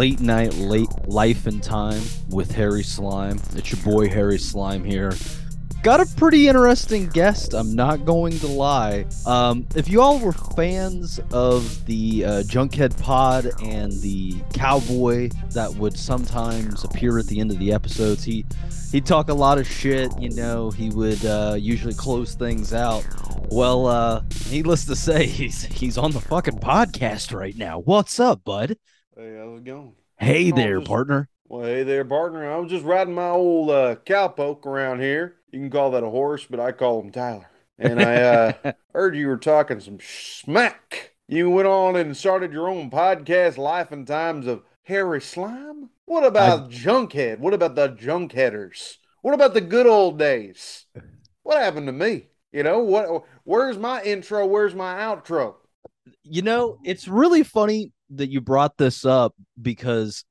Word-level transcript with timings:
Late 0.00 0.20
night, 0.20 0.54
late 0.54 0.88
life 1.08 1.46
and 1.46 1.62
time 1.62 2.00
with 2.30 2.52
Harry 2.52 2.82
Slime. 2.82 3.38
It's 3.54 3.70
your 3.70 3.82
boy 3.84 4.08
Harry 4.08 4.38
Slime 4.38 4.82
here. 4.82 5.12
Got 5.82 6.00
a 6.00 6.06
pretty 6.16 6.48
interesting 6.48 7.06
guest. 7.08 7.52
I'm 7.52 7.74
not 7.74 8.06
going 8.06 8.32
to 8.38 8.46
lie. 8.46 9.04
Um, 9.26 9.66
if 9.76 9.90
you 9.90 10.00
all 10.00 10.18
were 10.18 10.32
fans 10.32 11.20
of 11.34 11.84
the 11.84 12.24
uh, 12.24 12.30
Junkhead 12.44 12.98
Pod 12.98 13.50
and 13.62 13.92
the 14.00 14.36
cowboy 14.54 15.28
that 15.50 15.70
would 15.74 15.98
sometimes 15.98 16.82
appear 16.82 17.18
at 17.18 17.26
the 17.26 17.38
end 17.38 17.50
of 17.50 17.58
the 17.58 17.70
episodes, 17.70 18.24
he 18.24 18.46
he'd 18.92 19.04
talk 19.04 19.28
a 19.28 19.34
lot 19.34 19.58
of 19.58 19.68
shit. 19.68 20.18
You 20.18 20.30
know, 20.30 20.70
he 20.70 20.88
would 20.88 21.22
uh, 21.26 21.56
usually 21.58 21.92
close 21.92 22.34
things 22.34 22.72
out. 22.72 23.06
Well, 23.50 23.86
uh, 23.86 24.22
needless 24.50 24.86
to 24.86 24.96
say, 24.96 25.26
he's 25.26 25.62
he's 25.62 25.98
on 25.98 26.12
the 26.12 26.22
fucking 26.22 26.58
podcast 26.60 27.34
right 27.34 27.54
now. 27.54 27.80
What's 27.80 28.18
up, 28.18 28.44
bud? 28.44 28.78
Hey, 29.20 29.36
how's 29.36 29.58
it 29.58 29.64
going? 29.64 29.92
Hey 30.18 30.50
there, 30.50 30.78
just- 30.78 30.88
partner. 30.88 31.28
Well, 31.46 31.64
hey 31.66 31.82
there, 31.82 32.06
partner. 32.06 32.50
I 32.50 32.56
was 32.56 32.70
just 32.70 32.86
riding 32.86 33.12
my 33.12 33.28
old 33.28 33.68
uh, 33.70 33.96
cowpoke 34.06 34.64
around 34.64 35.00
here. 35.00 35.36
You 35.52 35.58
can 35.58 35.68
call 35.68 35.90
that 35.90 36.02
a 36.02 36.08
horse, 36.08 36.46
but 36.48 36.58
I 36.58 36.72
call 36.72 37.02
him 37.02 37.12
Tyler. 37.12 37.50
And 37.78 38.00
I 38.00 38.14
uh, 38.14 38.72
heard 38.94 39.14
you 39.14 39.26
were 39.26 39.36
talking 39.36 39.78
some 39.78 39.98
smack. 40.00 41.12
You 41.28 41.50
went 41.50 41.68
on 41.68 41.96
and 41.96 42.16
started 42.16 42.50
your 42.50 42.70
own 42.70 42.90
podcast, 42.90 43.58
Life 43.58 43.92
and 43.92 44.06
Times 44.06 44.46
of 44.46 44.62
Harry 44.84 45.20
Slime. 45.20 45.90
What 46.06 46.24
about 46.24 46.70
Junkhead? 46.70 47.40
What 47.40 47.52
about 47.52 47.74
the 47.74 47.90
Junkheaders? 47.90 48.94
What 49.20 49.34
about 49.34 49.52
the 49.52 49.60
good 49.60 49.86
old 49.86 50.18
days? 50.18 50.86
What 51.42 51.60
happened 51.60 51.88
to 51.88 51.92
me? 51.92 52.28
You 52.52 52.62
know 52.62 52.78
what? 52.78 53.24
Where's 53.44 53.76
my 53.76 54.02
intro? 54.02 54.46
Where's 54.46 54.74
my 54.74 54.94
outro? 54.94 55.56
you 56.22 56.42
know, 56.42 56.78
it's 56.84 57.08
really 57.08 57.42
funny 57.42 57.92
that 58.10 58.30
you 58.30 58.40
brought 58.40 58.76
this 58.76 59.04
up 59.04 59.34
because 59.60 60.24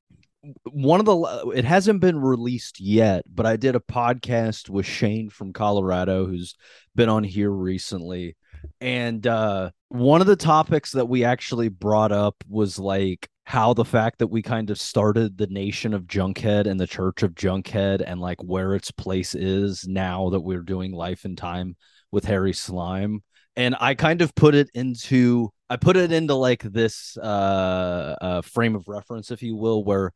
one 0.72 1.00
of 1.00 1.06
the 1.06 1.52
it 1.56 1.66
hasn't 1.66 2.00
been 2.00 2.20
released 2.20 2.80
yet, 2.80 3.24
but 3.28 3.46
I 3.46 3.58
did 3.58 3.76
a 3.76 3.80
podcast 3.80 4.70
with 4.70 4.86
Shane 4.86 5.30
from 5.30 5.54
Colorado 5.54 6.26
who's 6.26 6.56
been 6.96 7.10
on 7.10 7.24
here 7.24 7.52
recently. 7.52 8.38
And 8.82 9.26
uh 9.26 9.72
one 9.90 10.22
of 10.22 10.28
the 10.28 10.36
topics 10.36 10.92
that 10.92 11.10
we 11.10 11.24
actually 11.24 11.70
brought 11.70 12.12
up 12.12 12.36
was 12.48 12.78
like 12.80 13.30
how 13.44 13.74
the 13.74 13.86
fact 13.86 14.20
that 14.20 14.28
we 14.28 14.42
kind 14.42 14.70
of 14.70 14.80
started 14.80 15.38
the 15.38 15.48
nation 15.48 15.94
of 15.94 16.04
Junkhead 16.04 16.68
and 16.68 16.80
the 16.80 16.86
church 16.88 17.24
of 17.24 17.34
Junkhead 17.34 18.04
and 18.06 18.22
like 18.22 18.42
where 18.44 18.76
its 18.76 18.92
place 18.92 19.34
is 19.34 19.88
now 19.88 20.30
that 20.30 20.42
we're 20.42 20.62
doing 20.62 20.92
life 20.92 21.26
and 21.26 21.38
time 21.38 21.76
with 22.12 22.26
Harry 22.26 22.54
Slime 22.54 23.24
and 23.56 23.76
I 23.80 23.96
kind 23.96 24.22
of 24.22 24.36
put 24.36 24.56
it 24.56 24.70
into 24.74 25.52
I 25.70 25.76
put 25.78 25.98
it 25.98 26.12
into 26.12 26.36
like 26.36 26.64
this 26.64 27.18
uh, 27.18 28.16
uh 28.22 28.42
frame 28.42 28.76
of 28.76 28.88
reference, 28.88 29.32
if 29.32 29.44
you 29.44 29.56
will, 29.56 29.84
where 29.84 30.12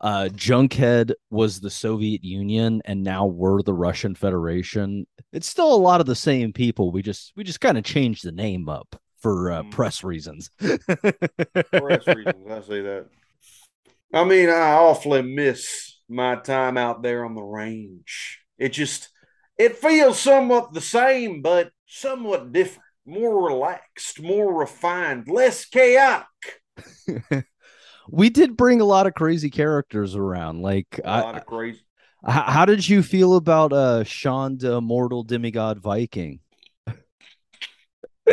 uh 0.00 0.28
Junkhead 0.32 1.12
was 1.30 1.60
the 1.60 1.70
Soviet 1.70 2.24
Union 2.24 2.80
and 2.84 3.02
now 3.02 3.26
we're 3.26 3.62
the 3.62 3.74
Russian 3.74 4.14
Federation. 4.14 5.06
It's 5.32 5.48
still 5.48 5.74
a 5.74 5.76
lot 5.76 6.00
of 6.00 6.06
the 6.06 6.16
same 6.16 6.52
people. 6.52 6.90
We 6.92 7.02
just 7.02 7.32
we 7.36 7.44
just 7.44 7.60
kind 7.60 7.78
of 7.78 7.84
changed 7.84 8.24
the 8.24 8.32
name 8.32 8.68
up 8.68 8.96
for 9.18 9.52
uh, 9.52 9.62
Mm. 9.62 9.70
press 9.70 10.02
reasons. 10.02 10.50
press 10.58 12.06
reasons. 12.08 12.50
I 12.50 12.60
say 12.62 12.80
that. 12.82 13.06
I 14.12 14.24
mean, 14.24 14.48
I 14.48 14.72
awfully 14.72 15.22
miss 15.22 15.98
my 16.08 16.36
time 16.36 16.76
out 16.76 17.02
there 17.02 17.24
on 17.24 17.34
the 17.34 17.42
range. 17.42 18.40
It 18.58 18.70
just 18.70 19.08
it 19.58 19.76
feels 19.76 20.18
somewhat 20.18 20.72
the 20.72 20.80
same, 20.80 21.42
but 21.42 21.70
somewhat 21.86 22.52
different, 22.52 22.82
more 23.10 23.46
relaxed, 23.48 24.20
more 24.20 24.52
refined, 24.52 25.28
less 25.28 25.64
chaotic. 25.66 26.26
we 28.10 28.30
did 28.30 28.56
bring 28.56 28.80
a 28.80 28.84
lot 28.84 29.06
of 29.06 29.14
crazy 29.14 29.50
characters 29.50 30.14
around. 30.14 30.62
Like, 30.62 31.00
A 31.04 31.08
I, 31.08 31.20
lot 31.20 31.36
of 31.36 31.46
crazy. 31.46 31.80
how 32.24 32.64
did 32.64 32.88
you 32.88 33.02
feel 33.02 33.36
about 33.36 33.72
uh 33.72 34.04
Sean 34.04 34.58
the 34.58 34.74
Immortal 34.74 35.22
Demigod 35.24 35.80
Viking? 35.80 36.40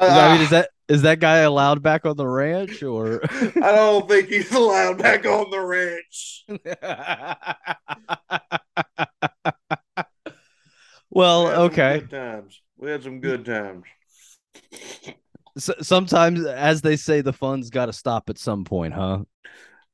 I 0.00 0.28
mean, 0.32 0.40
is 0.40 0.50
that 0.50 0.70
is 0.88 1.02
that 1.02 1.20
guy 1.20 1.38
allowed 1.38 1.82
back 1.82 2.06
on 2.06 2.16
the 2.16 2.26
ranch 2.26 2.82
or? 2.82 3.20
I 3.30 3.72
don't 3.72 4.08
think 4.08 4.28
he's 4.28 4.52
allowed 4.52 4.98
back 4.98 5.26
on 5.26 5.50
the 5.50 5.60
ranch. 5.60 6.44
Well, 11.10 11.44
We 11.46 11.52
okay. 11.66 12.00
Good 12.00 12.10
times. 12.10 12.60
We 12.76 12.90
had 12.90 13.02
some 13.02 13.20
good 13.20 13.44
times. 13.44 13.84
Sometimes, 15.58 16.44
as 16.44 16.82
they 16.82 16.96
say, 16.96 17.20
the 17.20 17.32
fun's 17.32 17.70
got 17.70 17.86
to 17.86 17.92
stop 17.92 18.30
at 18.30 18.38
some 18.38 18.64
point, 18.64 18.94
huh? 18.94 19.24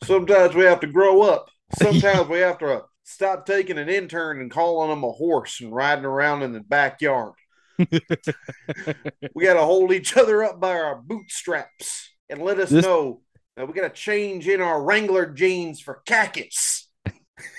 Sometimes 0.03 0.55
we 0.55 0.65
have 0.65 0.81
to 0.81 0.87
grow 0.87 1.23
up. 1.23 1.49
Sometimes 1.81 2.29
we 2.29 2.39
have 2.41 2.59
to 2.59 2.83
stop 3.05 3.47
taking 3.47 3.79
an 3.79 3.89
intern 3.89 4.41
and 4.41 4.51
calling 4.51 4.91
him 4.91 5.05
a 5.05 5.11
horse 5.11 5.61
and 5.61 5.73
riding 5.75 6.05
around 6.05 6.43
in 6.43 6.53
the 6.53 6.61
backyard. 6.61 7.33
we 7.79 9.45
got 9.45 9.55
to 9.55 9.63
hold 9.63 9.93
each 9.93 10.17
other 10.17 10.45
up 10.45 10.61
by 10.61 10.79
our 10.79 10.97
bootstraps 10.97 12.11
and 12.29 12.43
let 12.43 12.59
us 12.59 12.71
This- 12.71 12.85
know 12.85 13.23
that 13.57 13.67
we 13.67 13.73
got 13.73 13.83
to 13.83 13.91
change 13.91 14.49
in 14.49 14.61
our 14.61 14.83
Wrangler 14.83 15.27
jeans 15.27 15.81
for 15.81 16.03
khakis. 16.05 16.84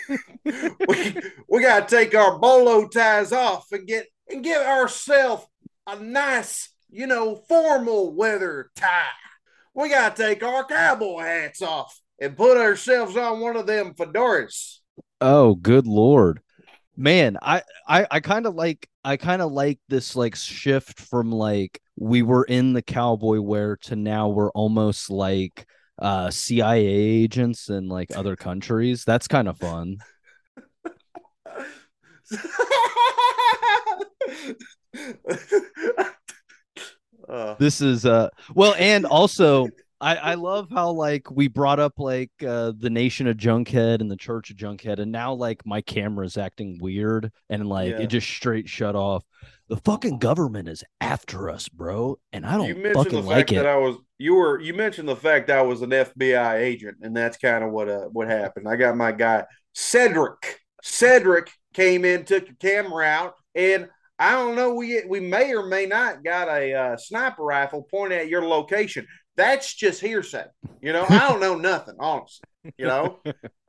we 0.46 1.16
we 1.50 1.62
got 1.62 1.88
to 1.88 1.96
take 1.96 2.16
our 2.16 2.38
bolo 2.40 2.88
ties 2.88 3.32
off 3.32 3.72
and 3.72 3.88
get 3.88 4.08
and 4.30 4.44
give 4.44 4.62
ourselves 4.62 5.46
a 5.88 6.00
nice, 6.00 6.70
you 6.90 7.08
know, 7.08 7.36
formal 7.36 8.16
weather 8.16 8.72
tie. 8.76 9.06
We 9.74 9.90
got 9.90 10.16
to 10.16 10.24
take 10.24 10.44
our 10.44 10.66
cowboy 10.66 11.22
hats 11.22 11.62
off 11.62 12.00
and 12.20 12.38
put 12.38 12.58
ourselves 12.58 13.18
on 13.18 13.42
one 13.42 13.58
of 13.58 13.68
them 13.68 13.94
fedoras. 13.94 14.78
Oh, 15.20 15.56
good 15.56 15.88
lord, 15.88 16.42
man! 16.96 17.38
I 17.42 17.64
I, 17.88 18.08
I 18.10 18.20
kind 18.22 18.46
of 18.46 18.56
like 18.56 18.88
I 19.04 19.18
kind 19.18 19.42
of 19.42 19.52
like 19.52 19.80
this 19.90 20.16
like 20.16 20.36
shift 20.36 21.00
from 21.00 21.32
like 21.32 21.82
we 21.98 22.22
were 22.22 22.44
in 22.44 22.74
the 22.74 22.82
cowboy 22.82 23.40
wear 23.40 23.78
to 23.78 23.96
now 23.96 24.30
we're 24.30 24.52
almost 24.52 25.10
like 25.10 25.68
uh 26.00 26.30
CIA 26.30 26.86
agents 26.86 27.70
in 27.70 27.88
like 27.88 28.16
other 28.16 28.36
countries. 28.36 29.04
That's 29.06 29.28
kind 29.28 29.48
of 29.48 29.58
fun. 29.58 29.98
uh, 37.28 37.56
this 37.60 37.82
is 37.82 38.06
uh 38.06 38.30
well 38.54 38.76
and 38.78 39.06
also 39.06 39.68
i 40.02 40.16
i 40.18 40.34
love 40.36 40.68
how 40.72 40.92
like 40.92 41.30
we 41.32 41.48
brought 41.48 41.80
up 41.80 41.94
like 41.98 42.32
uh 42.46 42.72
the 42.78 42.90
nation 42.90 43.28
of 43.28 43.38
junkhead 43.38 44.02
and 44.02 44.12
the 44.12 44.16
church 44.18 44.52
of 44.52 44.58
junkhead 44.58 45.00
and 45.00 45.12
now 45.12 45.34
like 45.34 45.66
my 45.66 45.82
camera's 45.82 46.38
acting 46.38 46.78
weird 46.80 47.32
and 47.50 47.68
like 47.68 47.92
Yeah. 47.92 48.02
it 48.02 48.08
just 48.08 48.28
straight 48.30 48.68
shut 48.70 48.96
off 48.96 49.24
the 49.68 49.78
fucking 49.78 50.20
government 50.20 50.68
is 50.68 50.84
after 51.02 51.50
us 51.50 51.68
bro 51.70 52.18
and 52.32 52.46
i 52.46 52.54
don't 52.54 52.68
mentioned 52.68 52.94
fucking 52.96 53.22
the 53.22 53.22
like 53.22 53.52
it 53.52 53.56
that 53.56 53.66
I 53.66 53.78
was 53.78 53.98
you 54.18 54.36
were 54.36 54.60
you 54.60 54.74
mentioned 54.74 55.10
the 55.10 55.16
fact 55.16 55.50
I 55.50 55.62
was 55.62 55.82
an 55.82 55.90
FBI 55.90 56.56
agent, 56.60 56.98
and 57.02 57.16
that's 57.16 57.38
kind 57.38 57.64
of 57.64 57.72
what 57.72 57.90
uh, 57.90 58.06
what 58.06 58.28
happened. 58.28 58.68
I 58.68 58.76
got 58.76 58.96
my 58.96 59.12
guy 59.12 59.46
Cedric. 59.74 60.60
Cedric 60.82 61.52
came 61.74 62.06
in, 62.06 62.26
took 62.26 62.48
the 62.48 62.54
camera 62.54 63.06
out, 63.06 63.34
and 63.56 63.90
I 64.18 64.32
don't 64.32 64.56
know. 64.56 64.74
We 64.74 65.04
we 65.08 65.20
may 65.20 65.54
or 65.54 65.66
may 65.66 65.86
not 65.86 66.24
got 66.24 66.48
a 66.48 66.74
uh, 66.74 66.98
sniper 66.98 67.44
rifle 67.44 67.84
pointed 67.84 68.20
at 68.20 68.30
your 68.30 68.46
location. 68.46 69.06
That's 69.36 69.74
just 69.74 70.00
hearsay. 70.00 70.46
You 70.82 70.94
know, 70.94 71.06
I 71.10 71.28
don't 71.28 71.42
know 71.42 71.56
nothing, 71.56 71.96
honestly. 72.00 72.48
You 72.78 72.86
know, 72.86 73.20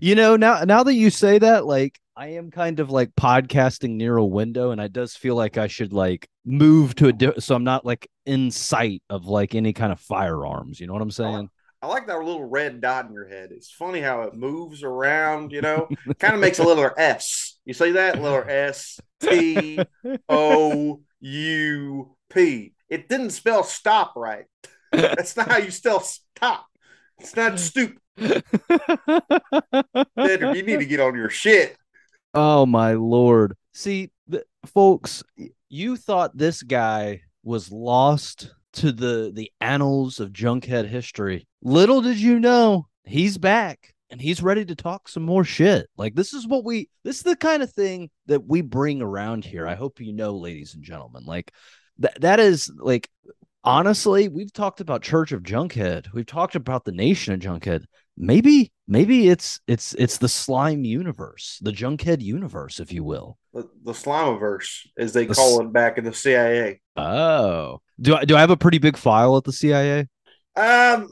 you 0.00 0.14
know 0.14 0.36
now 0.36 0.62
now 0.64 0.82
that 0.82 0.94
you 0.94 1.10
say 1.10 1.38
that 1.38 1.66
like 1.66 1.98
i 2.16 2.28
am 2.28 2.50
kind 2.50 2.80
of 2.80 2.90
like 2.90 3.14
podcasting 3.14 3.90
near 3.90 4.16
a 4.16 4.24
window 4.24 4.70
and 4.70 4.80
it 4.80 4.92
does 4.92 5.14
feel 5.14 5.34
like 5.34 5.58
i 5.58 5.66
should 5.66 5.92
like 5.92 6.28
move 6.44 6.94
to 6.94 7.08
a 7.08 7.12
di- 7.12 7.38
so 7.38 7.54
i'm 7.54 7.64
not 7.64 7.84
like 7.84 8.08
in 8.26 8.50
sight 8.50 9.02
of 9.10 9.26
like 9.26 9.54
any 9.54 9.72
kind 9.72 9.92
of 9.92 10.00
firearms 10.00 10.80
you 10.80 10.86
know 10.86 10.92
what 10.92 11.02
i'm 11.02 11.10
saying 11.10 11.48
I 11.82 11.88
like 11.88 12.06
that 12.06 12.18
little 12.18 12.44
red 12.44 12.80
dot 12.80 13.06
in 13.06 13.12
your 13.12 13.26
head. 13.26 13.50
It's 13.50 13.68
funny 13.68 14.00
how 14.00 14.22
it 14.22 14.34
moves 14.34 14.84
around. 14.84 15.50
You 15.50 15.62
know, 15.62 15.88
kind 16.20 16.32
of 16.32 16.38
makes 16.38 16.60
a 16.60 16.62
little 16.62 16.88
S. 16.96 17.58
You 17.64 17.74
see 17.74 17.90
that 17.90 18.22
little 18.22 18.44
S 18.46 19.00
T 19.20 19.80
O 20.28 21.00
U 21.20 22.16
P. 22.30 22.72
It 22.88 23.08
didn't 23.08 23.30
spell 23.30 23.64
stop 23.64 24.12
right. 24.14 24.44
That's 24.92 25.36
not 25.36 25.50
how 25.50 25.58
you 25.58 25.72
spell 25.72 26.00
stop. 26.00 26.66
It's 27.18 27.34
not 27.34 27.58
stupid. 27.58 27.98
You 28.16 28.42
need 30.62 30.78
to 30.80 30.86
get 30.86 31.00
on 31.00 31.14
your 31.14 31.30
shit. 31.30 31.76
oh 32.34 32.66
my 32.66 32.94
lord. 32.94 33.56
See, 33.72 34.10
th- 34.30 34.44
folks, 34.66 35.22
you 35.68 35.96
thought 35.96 36.36
this 36.36 36.62
guy 36.62 37.22
was 37.42 37.72
lost 37.72 38.54
to 38.74 38.92
the 38.92 39.30
the 39.34 39.50
annals 39.60 40.20
of 40.20 40.30
Junkhead 40.32 40.88
history. 40.88 41.46
Little 41.62 42.00
did 42.00 42.18
you 42.18 42.38
know, 42.38 42.86
he's 43.04 43.38
back 43.38 43.94
and 44.10 44.20
he's 44.20 44.42
ready 44.42 44.64
to 44.66 44.74
talk 44.74 45.08
some 45.08 45.22
more 45.22 45.44
shit. 45.44 45.88
Like 45.96 46.14
this 46.14 46.32
is 46.34 46.46
what 46.46 46.64
we 46.64 46.88
this 47.04 47.16
is 47.16 47.22
the 47.22 47.36
kind 47.36 47.62
of 47.62 47.72
thing 47.72 48.10
that 48.26 48.44
we 48.46 48.60
bring 48.60 49.02
around 49.02 49.44
here. 49.44 49.66
I 49.66 49.74
hope 49.74 50.00
you 50.00 50.12
know, 50.12 50.36
ladies 50.36 50.74
and 50.74 50.82
gentlemen. 50.84 51.24
Like 51.24 51.52
that 51.98 52.20
that 52.20 52.40
is 52.40 52.70
like 52.76 53.08
honestly, 53.64 54.28
we've 54.28 54.52
talked 54.52 54.80
about 54.80 55.02
Church 55.02 55.32
of 55.32 55.42
Junkhead. 55.42 56.12
We've 56.12 56.26
talked 56.26 56.54
about 56.54 56.84
the 56.84 56.92
Nation 56.92 57.34
of 57.34 57.40
Junkhead. 57.40 57.84
Maybe, 58.16 58.72
maybe 58.86 59.28
it's 59.28 59.60
it's 59.66 59.94
it's 59.94 60.18
the 60.18 60.28
slime 60.28 60.84
universe, 60.84 61.58
the 61.62 61.72
Junkhead 61.72 62.20
universe, 62.20 62.78
if 62.78 62.92
you 62.92 63.04
will. 63.04 63.38
The, 63.54 63.68
the 63.84 63.92
Slimeverse, 63.92 64.86
as 64.98 65.12
they 65.12 65.26
The 65.26 65.34
call 65.34 65.60
it 65.62 65.72
back 65.72 65.98
in 65.98 66.04
the 66.04 66.12
CIA. 66.12 66.80
Oh, 66.96 67.80
do 68.00 68.16
I 68.16 68.24
do 68.24 68.36
I 68.36 68.40
have 68.40 68.50
a 68.50 68.56
pretty 68.56 68.78
big 68.78 68.96
file 68.96 69.36
at 69.36 69.44
the 69.44 69.52
CIA? 69.52 70.08
Um, 70.56 71.08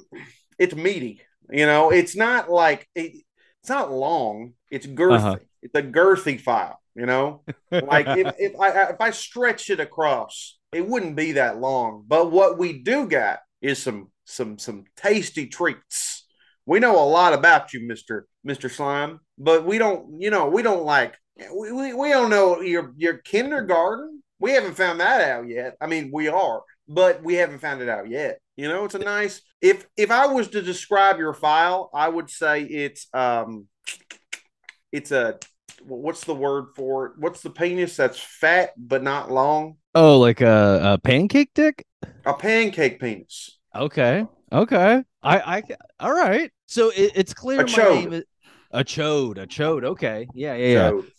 it's 0.58 0.74
meaty. 0.74 1.22
You 1.50 1.66
know, 1.66 1.90
it's 1.90 2.14
not 2.14 2.50
like 2.50 2.86
it, 2.94 3.22
it's 3.60 3.70
not 3.70 3.90
long. 3.90 4.52
It's 4.70 4.86
girthy. 4.86 5.18
Uh-huh. 5.18 5.36
It's 5.62 5.74
a 5.74 5.82
girthy 5.82 6.40
file. 6.40 6.80
You 6.94 7.06
know, 7.06 7.42
like 7.70 8.06
if, 8.08 8.34
if 8.38 8.60
I 8.60 8.90
if 8.90 9.00
I 9.00 9.10
stretch 9.10 9.70
it 9.70 9.80
across, 9.80 10.58
it 10.72 10.86
wouldn't 10.86 11.16
be 11.16 11.32
that 11.32 11.60
long. 11.60 12.04
But 12.06 12.30
what 12.30 12.58
we 12.58 12.82
do 12.82 13.06
got 13.06 13.40
is 13.60 13.82
some 13.82 14.10
some 14.24 14.58
some 14.58 14.84
tasty 14.96 15.46
treats. 15.46 16.26
We 16.66 16.78
know 16.78 16.96
a 17.02 17.04
lot 17.04 17.32
about 17.32 17.72
you, 17.72 17.86
Mister 17.86 18.26
Mister 18.44 18.68
Slime, 18.68 19.20
but 19.38 19.64
we 19.64 19.78
don't. 19.78 20.20
You 20.20 20.30
know, 20.30 20.48
we 20.48 20.62
don't 20.62 20.84
like. 20.84 21.16
We, 21.36 21.72
we, 21.72 21.94
we 21.94 22.10
don't 22.10 22.30
know 22.30 22.60
your 22.60 22.92
your 22.96 23.18
kindergarten. 23.18 24.22
We 24.38 24.52
haven't 24.52 24.76
found 24.76 25.00
that 25.00 25.20
out 25.28 25.48
yet. 25.48 25.76
I 25.80 25.86
mean, 25.86 26.10
we 26.12 26.28
are, 26.28 26.62
but 26.88 27.22
we 27.22 27.34
haven't 27.34 27.58
found 27.58 27.82
it 27.82 27.88
out 27.88 28.08
yet. 28.08 28.38
You 28.56 28.68
know, 28.68 28.84
it's 28.84 28.94
a 28.94 28.98
nice. 28.98 29.42
If 29.60 29.86
if 29.96 30.10
I 30.10 30.26
was 30.26 30.48
to 30.48 30.62
describe 30.62 31.18
your 31.18 31.34
file, 31.34 31.90
I 31.92 32.08
would 32.08 32.30
say 32.30 32.62
it's 32.62 33.08
um, 33.12 33.66
it's 34.92 35.10
a 35.12 35.38
what's 35.86 36.24
the 36.24 36.34
word 36.34 36.66
for 36.76 37.06
it? 37.06 37.12
What's 37.18 37.42
the 37.42 37.50
penis 37.50 37.96
that's 37.96 38.18
fat 38.18 38.72
but 38.76 39.02
not 39.02 39.30
long? 39.30 39.76
Oh, 39.94 40.18
like 40.18 40.40
a, 40.40 40.94
a 40.94 40.98
pancake 40.98 41.50
dick? 41.54 41.84
A 42.24 42.32
pancake 42.32 42.98
penis. 42.98 43.58
Okay. 43.74 44.26
Okay. 44.52 45.04
I 45.22 45.40
I 45.58 45.62
all 46.00 46.12
right. 46.12 46.50
So 46.66 46.90
it, 46.90 47.12
it's 47.14 47.34
clear 47.34 47.60
A 47.60 47.64
my 47.66 47.82
chode. 47.82 47.84
name 47.84 48.12
is 48.12 48.24
a 48.72 48.84
chode, 48.84 49.38
a 49.38 49.46
chode. 49.46 49.84
Okay. 49.84 50.28
Yeah, 50.34 50.54
yeah, 50.54 50.66
yeah. 50.66 50.92
So, 50.92 51.12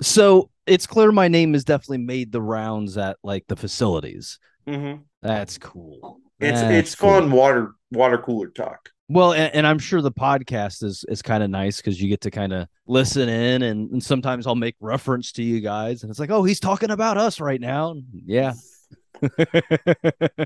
So 0.00 0.50
it's 0.66 0.86
clear 0.86 1.12
my 1.12 1.28
name 1.28 1.54
has 1.54 1.64
definitely 1.64 1.98
made 1.98 2.32
the 2.32 2.42
rounds 2.42 2.98
at 2.98 3.18
like 3.24 3.46
the 3.48 3.56
facilities. 3.56 4.38
mhm. 4.66 5.04
That's 5.22 5.58
cool. 5.58 6.20
It's 6.40 6.62
That's 6.62 6.62
it's 6.62 6.94
cool. 6.94 7.20
fun 7.20 7.30
water 7.30 7.74
water 7.90 8.18
cooler 8.18 8.48
talk. 8.48 8.90
Well, 9.12 9.32
and, 9.32 9.52
and 9.56 9.66
I'm 9.66 9.80
sure 9.80 10.02
the 10.02 10.12
podcast 10.12 10.84
is 10.84 11.04
is 11.08 11.20
kind 11.20 11.42
of 11.42 11.50
nice 11.50 11.78
because 11.78 12.00
you 12.00 12.08
get 12.08 12.20
to 12.20 12.30
kind 12.30 12.52
of 12.52 12.68
listen 12.86 13.28
in, 13.28 13.62
and, 13.62 13.90
and 13.90 14.00
sometimes 14.02 14.46
I'll 14.46 14.54
make 14.54 14.76
reference 14.78 15.32
to 15.32 15.42
you 15.42 15.60
guys, 15.60 16.04
and 16.04 16.10
it's 16.10 16.20
like, 16.20 16.30
oh, 16.30 16.44
he's 16.44 16.60
talking 16.60 16.92
about 16.92 17.18
us 17.18 17.40
right 17.40 17.60
now. 17.60 17.96
Yeah. 18.12 18.52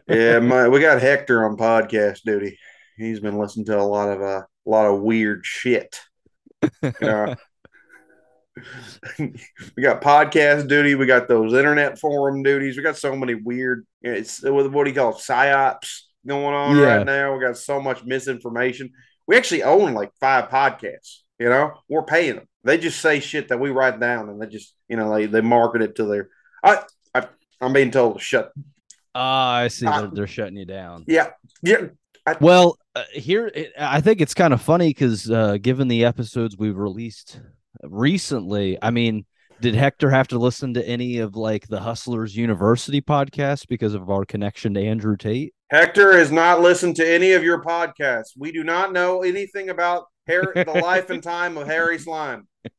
Yeah, 0.08 0.40
my 0.40 0.66
we 0.66 0.80
got 0.80 1.00
Hector 1.00 1.44
on 1.44 1.56
podcast 1.56 2.22
duty. 2.24 2.58
He's 2.96 3.20
been 3.20 3.38
listening 3.38 3.66
to 3.66 3.78
a 3.78 3.82
lot 3.82 4.08
of 4.08 4.22
uh, 4.22 4.42
a 4.42 4.70
lot 4.70 4.86
of 4.86 5.00
weird 5.00 5.44
shit. 5.44 6.00
You 6.82 6.92
know, 7.02 7.34
we 9.18 9.82
got 9.82 10.00
podcast 10.00 10.68
duty. 10.68 10.94
We 10.94 11.06
got 11.06 11.28
those 11.28 11.52
internet 11.52 11.98
forum 11.98 12.42
duties. 12.42 12.76
We 12.76 12.82
got 12.82 12.96
so 12.96 13.14
many 13.14 13.34
weird. 13.34 13.86
It's 14.02 14.42
what 14.42 14.72
what 14.72 14.84
do 14.84 14.90
you 14.90 14.96
call 14.96 15.10
it, 15.10 15.18
psyops 15.18 16.00
going 16.26 16.54
on 16.54 16.76
Yeah. 16.76 16.96
right 16.96 17.06
now. 17.06 17.34
We 17.34 17.44
got 17.44 17.56
so 17.56 17.80
much 17.80 18.04
misinformation. 18.04 18.90
We 19.26 19.36
actually 19.36 19.62
own 19.62 19.94
like 19.94 20.12
five 20.20 20.48
podcasts. 20.50 21.18
You 21.38 21.48
know, 21.48 21.72
we're 21.88 22.04
paying 22.04 22.36
them. 22.36 22.48
They 22.62 22.78
just 22.78 23.00
say 23.00 23.20
shit 23.20 23.48
that 23.48 23.58
we 23.60 23.70
write 23.70 23.98
down, 24.00 24.28
and 24.28 24.40
they 24.40 24.46
just 24.46 24.74
you 24.88 24.96
know 24.96 25.14
they 25.14 25.26
they 25.26 25.40
market 25.40 25.82
it 25.82 25.96
to 25.96 26.04
their. 26.04 26.28
I, 26.62 26.82
I 27.14 27.26
I'm 27.60 27.72
being 27.72 27.90
told 27.90 28.18
to 28.18 28.20
shut. 28.24 28.52
Ah, 29.14 29.54
I 29.56 29.68
see. 29.68 29.86
Uh, 29.86 30.00
They're, 30.02 30.10
they're 30.10 30.26
shutting 30.26 30.56
you 30.56 30.64
down. 30.64 31.04
Yeah, 31.06 31.30
yeah. 31.62 31.86
Well, 32.40 32.78
uh, 32.94 33.02
here 33.12 33.48
it- 33.54 33.72
I 33.78 34.00
think 34.00 34.20
it's 34.20 34.34
kind 34.34 34.54
of 34.54 34.62
funny 34.62 34.88
because 34.90 35.30
uh, 35.30 35.58
given 35.60 35.88
the 35.88 36.04
episodes 36.04 36.56
we've 36.56 36.76
released 36.76 37.40
recently, 37.82 38.78
I 38.80 38.90
mean, 38.90 39.24
did 39.64 39.74
Hector 39.74 40.10
have 40.10 40.28
to 40.28 40.38
listen 40.38 40.74
to 40.74 40.86
any 40.86 41.16
of 41.16 41.36
like 41.36 41.68
the 41.68 41.80
Hustlers 41.80 42.36
University 42.36 43.00
podcast 43.00 43.66
because 43.66 43.94
of 43.94 44.10
our 44.10 44.26
connection 44.26 44.74
to 44.74 44.80
Andrew 44.84 45.16
Tate? 45.16 45.54
Hector 45.70 46.18
has 46.18 46.30
not 46.30 46.60
listened 46.60 46.96
to 46.96 47.08
any 47.08 47.32
of 47.32 47.42
your 47.42 47.62
podcasts. 47.62 48.32
We 48.36 48.52
do 48.52 48.62
not 48.62 48.92
know 48.92 49.22
anything 49.22 49.70
about 49.70 50.04
Harry, 50.26 50.64
the 50.64 50.80
life 50.82 51.08
and 51.08 51.22
time 51.22 51.56
of 51.56 51.66
Harry 51.66 51.98
Slime. 51.98 52.46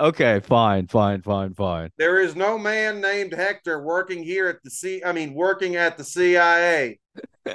Okay, 0.00 0.38
fine, 0.38 0.86
fine, 0.86 1.22
fine, 1.22 1.54
fine. 1.54 1.90
There 1.98 2.20
is 2.20 2.36
no 2.36 2.56
man 2.56 3.00
named 3.00 3.32
Hector 3.32 3.82
working 3.82 4.22
here 4.22 4.46
at 4.46 4.62
the 4.62 4.70
C. 4.70 5.02
I 5.04 5.10
mean, 5.10 5.34
working 5.34 5.74
at 5.74 5.98
the 5.98 6.04
CIA. 6.04 7.00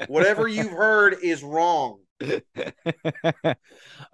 Whatever 0.08 0.50
you've 0.50 0.74
heard 0.74 1.16
is 1.24 1.42
wrong. 1.42 2.00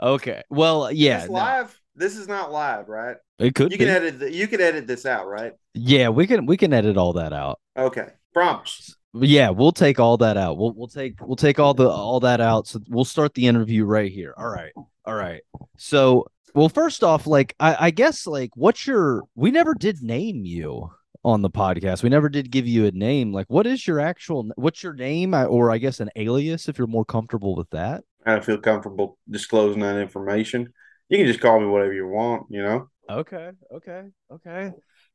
okay. 0.03 0.43
Well, 0.51 0.91
yeah, 0.91 1.25
no, 1.25 1.31
live. 1.31 1.79
This 1.99 2.15
is 2.17 2.27
not 2.27 2.51
live, 2.51 2.87
right? 2.87 3.17
it 3.37 3.53
could 3.53 3.71
You 3.71 3.77
be. 3.77 3.85
can 3.85 3.93
edit. 3.93 4.19
The, 4.19 4.33
you 4.33 4.47
can 4.47 4.61
edit 4.61 4.87
this 4.87 5.05
out, 5.05 5.27
right? 5.27 5.53
yeah, 5.73 6.09
we 6.09 6.25
can 6.25 6.45
we 6.45 6.57
can 6.57 6.73
edit 6.73 6.97
all 6.97 7.13
that 7.13 7.33
out. 7.33 7.59
Okay, 7.77 8.07
promise. 8.33 8.95
Yeah, 9.13 9.49
we'll 9.49 9.71
take 9.71 9.99
all 9.99 10.17
that 10.17 10.37
out. 10.37 10.57
We'll 10.57 10.71
we'll 10.73 10.87
take 10.87 11.15
we'll 11.21 11.35
take 11.35 11.59
all 11.59 11.73
the 11.73 11.89
all 11.89 12.19
that 12.21 12.39
out. 12.41 12.67
So 12.67 12.79
we'll 12.87 13.05
start 13.05 13.33
the 13.33 13.47
interview 13.47 13.83
right 13.85 14.11
here. 14.11 14.33
All 14.37 14.47
right. 14.47 14.71
All 15.05 15.15
right. 15.15 15.41
So 15.77 16.27
well, 16.55 16.69
first 16.69 17.03
off, 17.03 17.27
like 17.27 17.53
I, 17.59 17.87
I 17.87 17.91
guess 17.91 18.25
like 18.27 18.51
what's 18.55 18.87
your 18.87 19.23
we 19.35 19.51
never 19.51 19.73
did 19.73 20.01
name 20.01 20.45
you 20.45 20.89
on 21.25 21.41
the 21.41 21.49
podcast. 21.49 22.01
We 22.03 22.09
never 22.09 22.29
did 22.29 22.49
give 22.51 22.67
you 22.67 22.85
a 22.85 22.91
name. 22.91 23.33
Like 23.33 23.47
what 23.49 23.67
is 23.67 23.85
your 23.87 23.99
actual 23.99 24.49
what's 24.55 24.83
your 24.83 24.93
name 24.93 25.33
or 25.33 25.69
I 25.71 25.79
guess 25.79 25.99
an 25.99 26.09
alias 26.15 26.69
if 26.69 26.77
you're 26.77 26.87
more 26.87 27.05
comfortable 27.05 27.55
with 27.55 27.69
that? 27.71 28.03
I 28.25 28.33
don't 28.33 28.45
feel 28.45 28.57
comfortable 28.59 29.17
disclosing 29.29 29.81
that 29.81 29.97
information. 29.97 30.71
You 31.09 31.17
can 31.17 31.27
just 31.27 31.41
call 31.41 31.59
me 31.59 31.67
whatever 31.67 31.93
you 31.93 32.07
want. 32.07 32.47
You 32.49 32.63
know. 32.63 32.89
Okay, 33.09 33.51
okay, 33.73 34.03
okay. 34.31 34.71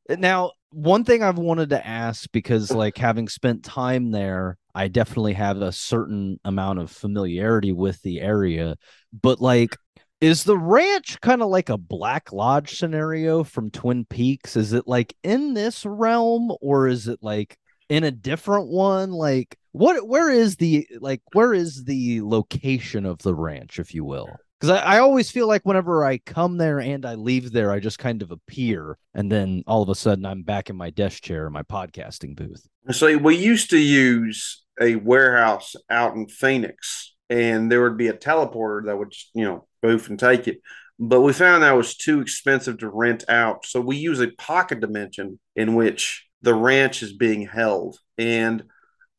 Eh, 0.09 0.17
now, 0.19 0.53
one 0.71 1.05
thing 1.05 1.23
I've 1.23 1.39
wanted 1.39 1.71
to 1.71 1.87
ask 1.87 2.31
because, 2.33 2.71
like, 2.73 2.99
having 2.99 3.29
spent 3.29 3.65
time 3.65 4.11
there, 4.11 4.59
I 4.75 4.89
definitely 4.89 5.35
have 5.35 5.63
a 5.63 5.71
certain 5.73 6.41
amount 6.45 6.81
of 6.81 6.91
familiarity 6.91 7.73
with 7.73 8.03
the 8.03 8.21
area. 8.21 8.77
But, 9.13 9.41
like, 9.41 9.77
is 10.21 10.43
the 10.43 10.59
ranch 10.59 11.21
kind 11.21 11.43
of 11.43 11.49
like 11.49 11.69
a 11.69 11.79
Black 11.79 12.33
Lodge 12.33 12.79
scenario 12.79 13.45
from 13.45 13.71
Twin 13.71 14.05
Peaks? 14.07 14.57
Is 14.57 14.73
it 14.73 14.89
like 14.89 15.15
in 15.23 15.55
this 15.55 15.85
realm 15.85 16.51
or 16.61 16.89
is 16.89 17.09
it 17.09 17.19
like 17.21 17.59
in 17.89 18.05
a 18.05 18.11
different 18.11 18.69
one? 18.69 19.11
Like, 19.11 19.59
what, 19.73 20.09
where 20.09 20.31
is 20.31 20.57
the, 20.57 20.89
like, 20.99 21.21
where 21.33 21.53
is 21.53 21.85
the 21.85 22.23
location 22.23 23.05
of 23.05 23.19
the 23.19 23.35
ranch, 23.35 23.79
if 23.79 23.93
you 23.93 24.05
will? 24.05 24.31
Because 24.65 24.83
I, 24.83 24.95
I 24.95 24.99
always 25.01 25.31
feel 25.31 25.47
like 25.47 25.61
whenever 25.65 26.07
I 26.07 26.17
come 26.17 26.57
there 26.57 26.81
and 26.81 27.05
I 27.05 27.17
leave 27.17 27.53
there, 27.53 27.71
I 27.71 27.81
just 27.81 27.99
kind 27.99 28.23
of 28.23 28.31
appear, 28.31 28.97
and 29.13 29.31
then 29.31 29.63
all 29.67 29.83
of 29.83 29.91
a 29.91 29.95
sudden 29.95 30.25
I'm 30.25 30.43
back 30.43 30.71
in 30.71 30.77
my 30.77 30.89
desk 30.89 31.23
chair 31.23 31.47
in 31.47 31.53
my 31.53 31.65
podcasting 31.65 32.35
booth. 32.35 32.67
So 32.91 33.15
we 33.19 33.37
used 33.37 33.69
to 33.71 33.79
use 33.79 34.65
a 34.81 34.97
warehouse 34.97 35.75
out 35.91 36.15
in 36.15 36.29
Phoenix, 36.29 37.15
and 37.29 37.71
there 37.71 37.83
would 37.83 37.99
be 37.99 38.09
a 38.09 38.15
teleporter 38.15 38.87
that 38.87 38.97
would 38.97 39.11
just, 39.11 39.29
you 39.35 39.45
know, 39.45 39.67
boof 39.83 40.09
and 40.09 40.19
take 40.19 40.49
it. 40.49 40.61
But 40.99 41.21
we 41.21 41.35
found 41.35 41.63
that 41.63 41.77
was 41.77 41.95
too 41.95 42.23
expensive 42.23 42.79
to 42.79 42.89
rent 42.89 43.25
out. 43.29 43.67
So 43.67 43.83
we 43.83 43.97
use 43.99 44.21
a 44.21 44.31
pocket 44.39 44.81
dimension 44.81 45.39
in 45.55 45.75
which 45.75 46.27
the 46.41 46.55
ranch 46.55 47.03
is 47.03 47.13
being 47.13 47.47
held. 47.47 47.99
And 48.17 48.65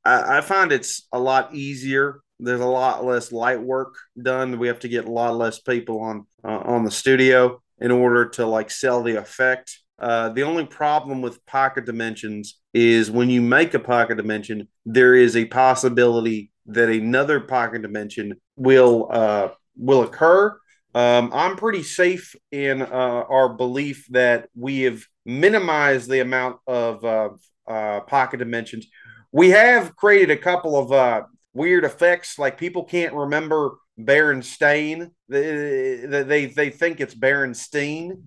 I, 0.03 0.37
I 0.37 0.41
find 0.41 0.71
it's 0.71 1.07
a 1.11 1.19
lot 1.19 1.53
easier. 1.53 2.21
There's 2.39 2.61
a 2.61 2.65
lot 2.65 3.05
less 3.05 3.31
light 3.31 3.61
work 3.61 3.95
done. 4.21 4.59
We 4.59 4.67
have 4.67 4.79
to 4.79 4.87
get 4.87 5.05
a 5.05 5.11
lot 5.11 5.35
less 5.35 5.59
people 5.59 6.01
on 6.01 6.25
uh, 6.43 6.59
on 6.65 6.83
the 6.83 6.91
studio 6.91 7.61
in 7.79 7.91
order 7.91 8.29
to 8.29 8.45
like 8.45 8.71
sell 8.71 9.03
the 9.03 9.17
effect. 9.17 9.79
Uh, 9.97 10.29
the 10.29 10.43
only 10.43 10.65
problem 10.65 11.21
with 11.21 11.45
pocket 11.45 11.85
dimensions 11.85 12.59
is 12.73 13.09
when 13.09 13.29
you 13.29 13.41
make 13.41 13.73
a 13.73 13.79
pocket 13.79 14.17
dimension, 14.17 14.67
there 14.85 15.15
is 15.15 15.37
a 15.37 15.45
possibility 15.45 16.51
that 16.67 16.89
another 16.89 17.39
pocket 17.39 17.81
dimension 17.81 18.33
will 18.55 19.07
uh, 19.09 19.49
will 19.77 20.03
occur. 20.03 20.57
Um, 20.93 21.31
I'm 21.33 21.57
pretty 21.57 21.83
safe 21.83 22.35
in 22.51 22.81
uh, 22.81 22.85
our 22.85 23.49
belief 23.49 24.07
that 24.11 24.47
we 24.55 24.81
have 24.81 25.03
minimized 25.25 26.09
the 26.09 26.21
amount 26.21 26.57
of 26.67 27.03
uh, 27.03 27.29
uh, 27.67 28.01
pocket 28.01 28.37
dimensions. 28.37 28.87
We 29.31 29.49
have 29.49 29.95
created 29.97 30.31
a 30.31 30.41
couple 30.41 30.77
of 30.77 30.91
uh, 30.93 31.23
weird 31.55 31.85
effects, 31.85 32.37
like 32.37 32.59
people 32.59 32.83
can't 32.83 33.13
remember 33.15 33.77
Berenstain. 33.99 35.09
They, 35.29 36.05
they 36.05 36.45
they 36.45 36.69
think 36.69 36.99
it's 36.99 37.15
Berenstein. 37.15 38.21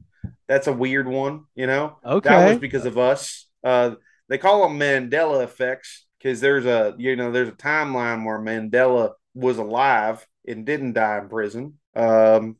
That's 0.48 0.66
a 0.66 0.72
weird 0.72 1.06
one, 1.06 1.44
you 1.54 1.66
know. 1.66 1.98
Okay. 2.04 2.28
That 2.28 2.48
was 2.48 2.58
because 2.58 2.86
of 2.86 2.98
us. 2.98 3.46
Uh, 3.62 3.96
they 4.28 4.38
call 4.38 4.66
them 4.66 4.80
Mandela 4.80 5.44
effects 5.44 6.06
because 6.18 6.40
there's 6.40 6.66
a 6.66 6.94
you 6.98 7.14
know 7.14 7.30
there's 7.30 7.50
a 7.50 7.52
timeline 7.52 8.24
where 8.24 8.40
Mandela 8.40 9.12
was 9.34 9.58
alive 9.58 10.26
and 10.46 10.66
didn't 10.66 10.94
die 10.94 11.18
in 11.18 11.28
prison. 11.28 11.74
Um, 11.94 12.56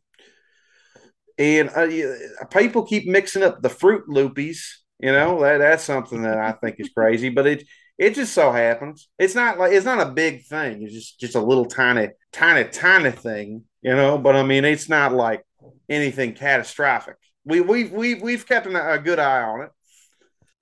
and 1.39 1.71
uh, 1.71 2.45
people 2.51 2.85
keep 2.85 3.07
mixing 3.07 3.43
up 3.43 3.63
the 3.63 3.69
Fruit 3.71 4.05
Loopies. 4.09 4.61
You 5.01 5.13
know 5.13 5.41
that 5.41 5.59
that's 5.59 5.85
something 5.85 6.23
that 6.23 6.39
I 6.39 6.53
think 6.53 6.77
is 6.79 6.91
crazy. 6.91 7.31
But 7.31 7.47
it 7.47 7.65
It 7.99 8.15
just 8.15 8.33
so 8.33 8.53
happens. 8.53 9.09
It's 9.19 9.35
not 9.35 9.59
like 9.59 9.73
it's 9.73 9.85
not 9.85 10.07
a 10.07 10.11
big 10.11 10.45
thing. 10.45 10.83
It's 10.83 10.93
just 10.95 11.19
just 11.19 11.35
a 11.35 11.41
little 11.41 11.65
tiny, 11.65 12.11
tiny, 12.33 12.69
tiny 12.69 13.11
thing, 13.11 13.65
you 13.83 13.95
know. 13.95 14.19
But 14.19 14.37
I 14.37 14.45
mean, 14.45 14.65
it's 14.65 14.89
not 14.89 15.13
like 15.13 15.45
anything 15.89 16.35
catastrophic. 16.35 17.17
We 17.45 17.61
we 17.61 17.85
we 17.85 18.15
we've 18.15 18.47
kept 18.47 18.67
an, 18.67 18.77
a 18.77 18.99
good 18.99 19.19
eye 19.19 19.43
on 19.43 19.63
it. 19.63 19.71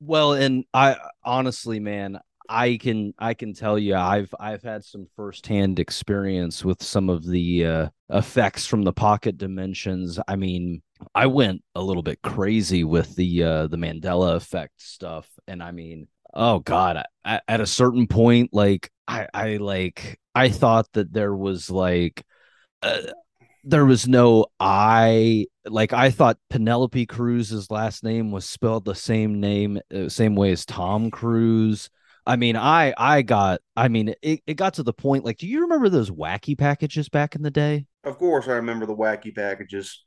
Well, 0.01 0.33
and 0.33 0.65
I 0.73 0.97
honestly, 1.25 1.79
man, 1.79 2.19
I 2.49 2.79
can 2.81 3.13
I 3.19 3.35
can 3.35 3.55
tell 3.55 3.79
you 3.79 3.95
I've 3.97 4.35
I've 4.39 4.63
had 4.63 4.85
some 4.85 5.07
firsthand 5.17 5.79
experience 5.79 6.65
with 6.65 6.83
some 6.83 7.11
of 7.11 7.27
the 7.27 7.67
uh, 7.67 7.89
effects 8.11 8.67
from 8.67 8.83
the 8.83 8.93
pocket 8.93 9.37
dimensions. 9.37 10.19
I 10.27 10.37
mean, 10.37 10.83
I 11.15 11.27
went 11.27 11.63
a 11.75 11.83
little 11.83 12.03
bit 12.03 12.23
crazy 12.23 12.85
with 12.85 13.15
the 13.17 13.43
uh, 13.43 13.67
the 13.67 13.77
Mandela 13.77 14.37
effect 14.37 14.81
stuff, 14.81 15.29
and 15.47 15.63
I 15.63 15.73
mean, 15.73 16.09
oh 16.37 16.61
god, 16.61 17.03
I, 17.25 17.41
at 17.49 17.61
a 17.61 17.67
certain 17.67 18.07
point, 18.07 18.51
like 18.53 18.91
I 19.09 19.27
I 19.35 19.57
like 19.57 20.21
I 20.35 20.51
thought 20.51 20.87
that 20.93 21.13
there 21.13 21.35
was 21.35 21.71
like. 21.71 22.25
Uh, 22.83 23.01
there 23.69 23.85
was 23.85 24.07
no 24.07 24.47
I 24.61 25.47
like 25.65 25.93
I 25.93 26.11
thought 26.11 26.39
Penelope 26.51 27.05
Cruz's 27.07 27.69
last 27.69 28.05
name 28.05 28.31
was 28.31 28.49
spelled 28.49 28.85
the 28.85 28.95
same 28.95 29.41
name 29.41 29.81
uh, 29.93 30.09
same 30.09 30.37
way 30.37 30.53
as 30.53 30.65
Tom 30.65 31.11
Cruise. 31.11 31.91
I 32.25 32.37
mean, 32.37 32.57
I 32.57 32.95
I 32.97 33.23
got 33.23 33.61
I 33.77 33.89
mean 33.89 34.15
it, 34.23 34.41
it 34.47 34.55
got 34.55 34.75
to 34.75 34.85
the 34.85 34.93
point 34.93 35.25
like 35.25 35.39
do 35.39 35.49
you 35.49 35.63
remember 35.63 35.89
those 35.89 36.11
wacky 36.11 36.57
packages 36.57 37.09
back 37.09 37.35
in 37.35 37.43
the 37.43 37.51
day? 37.51 37.87
Of 38.05 38.19
course 38.19 38.47
I 38.47 38.53
remember 38.53 38.87
the 38.87 38.95
wacky 38.95 39.35
packages. 39.35 40.05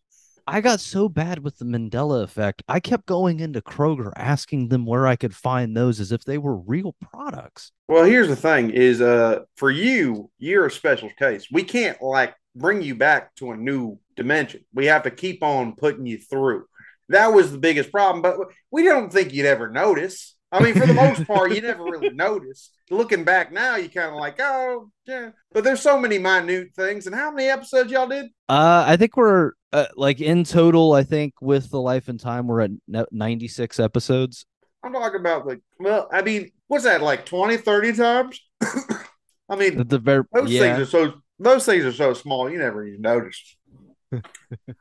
I 0.49 0.61
got 0.61 0.79
so 0.79 1.07
bad 1.07 1.43
with 1.43 1.59
the 1.59 1.65
Mandela 1.65 2.23
effect. 2.23 2.63
I 2.67 2.79
kept 2.79 3.05
going 3.05 3.39
into 3.39 3.61
Kroger 3.61 4.11
asking 4.15 4.69
them 4.69 4.83
where 4.83 5.05
I 5.05 5.15
could 5.15 5.35
find 5.35 5.77
those 5.77 5.99
as 5.99 6.11
if 6.11 6.23
they 6.23 6.39
were 6.39 6.55
real 6.55 6.95
products. 6.99 7.71
Well, 7.87 8.03
here's 8.03 8.29
the 8.29 8.35
thing 8.35 8.71
is 8.71 8.99
uh 8.99 9.41
for 9.57 9.69
you, 9.69 10.31
you're 10.39 10.65
a 10.65 10.71
special 10.71 11.11
case. 11.19 11.47
We 11.51 11.63
can't 11.63 12.01
like 12.01 12.33
bring 12.55 12.81
you 12.81 12.95
back 12.95 13.35
to 13.35 13.51
a 13.51 13.57
new 13.57 13.99
dimension. 14.15 14.65
We 14.73 14.87
have 14.87 15.03
to 15.03 15.11
keep 15.11 15.43
on 15.43 15.75
putting 15.75 16.07
you 16.07 16.17
through. 16.17 16.65
That 17.09 17.27
was 17.27 17.51
the 17.51 17.59
biggest 17.59 17.91
problem, 17.91 18.23
but 18.23 18.37
we 18.71 18.83
don't 18.83 19.13
think 19.13 19.33
you'd 19.33 19.45
ever 19.45 19.69
notice. 19.69 20.35
I 20.51 20.63
mean, 20.63 20.73
for 20.73 20.87
the 20.87 20.93
most 20.93 21.25
part, 21.27 21.53
you 21.53 21.61
never 21.61 21.83
really 21.83 22.09
noticed. 22.13 22.71
Looking 22.89 23.23
back 23.23 23.51
now, 23.51 23.75
you 23.75 23.89
kind 23.89 24.09
of 24.09 24.15
like, 24.15 24.39
oh, 24.39 24.89
yeah. 25.05 25.29
But 25.51 25.63
there's 25.63 25.81
so 25.81 25.99
many 25.99 26.17
minute 26.17 26.69
things. 26.75 27.05
And 27.05 27.15
how 27.15 27.31
many 27.31 27.49
episodes 27.49 27.91
y'all 27.91 28.07
did? 28.07 28.25
Uh, 28.47 28.83
I 28.87 28.97
think 28.97 29.15
we're 29.15 29.51
uh, 29.71 29.85
like 29.95 30.21
in 30.21 30.43
total. 30.43 30.93
I 30.93 31.03
think 31.03 31.35
with 31.41 31.69
the 31.69 31.79
Life 31.79 32.07
and 32.07 32.19
Time, 32.19 32.47
we're 32.47 32.61
at 32.61 32.71
96 33.11 33.79
episodes. 33.79 34.45
I'm 34.83 34.93
talking 34.93 35.19
about 35.19 35.45
like, 35.45 35.59
well, 35.79 36.09
I 36.11 36.21
mean, 36.21 36.51
what's 36.67 36.85
that 36.85 37.01
like 37.01 37.25
20, 37.25 37.57
30 37.57 37.93
times? 37.93 38.41
I 39.49 39.55
mean, 39.55 39.87
the 39.87 39.99
very 39.99 40.23
those 40.31 40.51
yeah. 40.51 40.75
things 40.75 40.79
are 40.79 40.85
so 40.85 41.13
those 41.39 41.65
things 41.65 41.83
are 41.83 41.91
so 41.91 42.13
small 42.13 42.49
you 42.49 42.59
never 42.59 42.85
even 42.85 43.01
notice. 43.01 43.57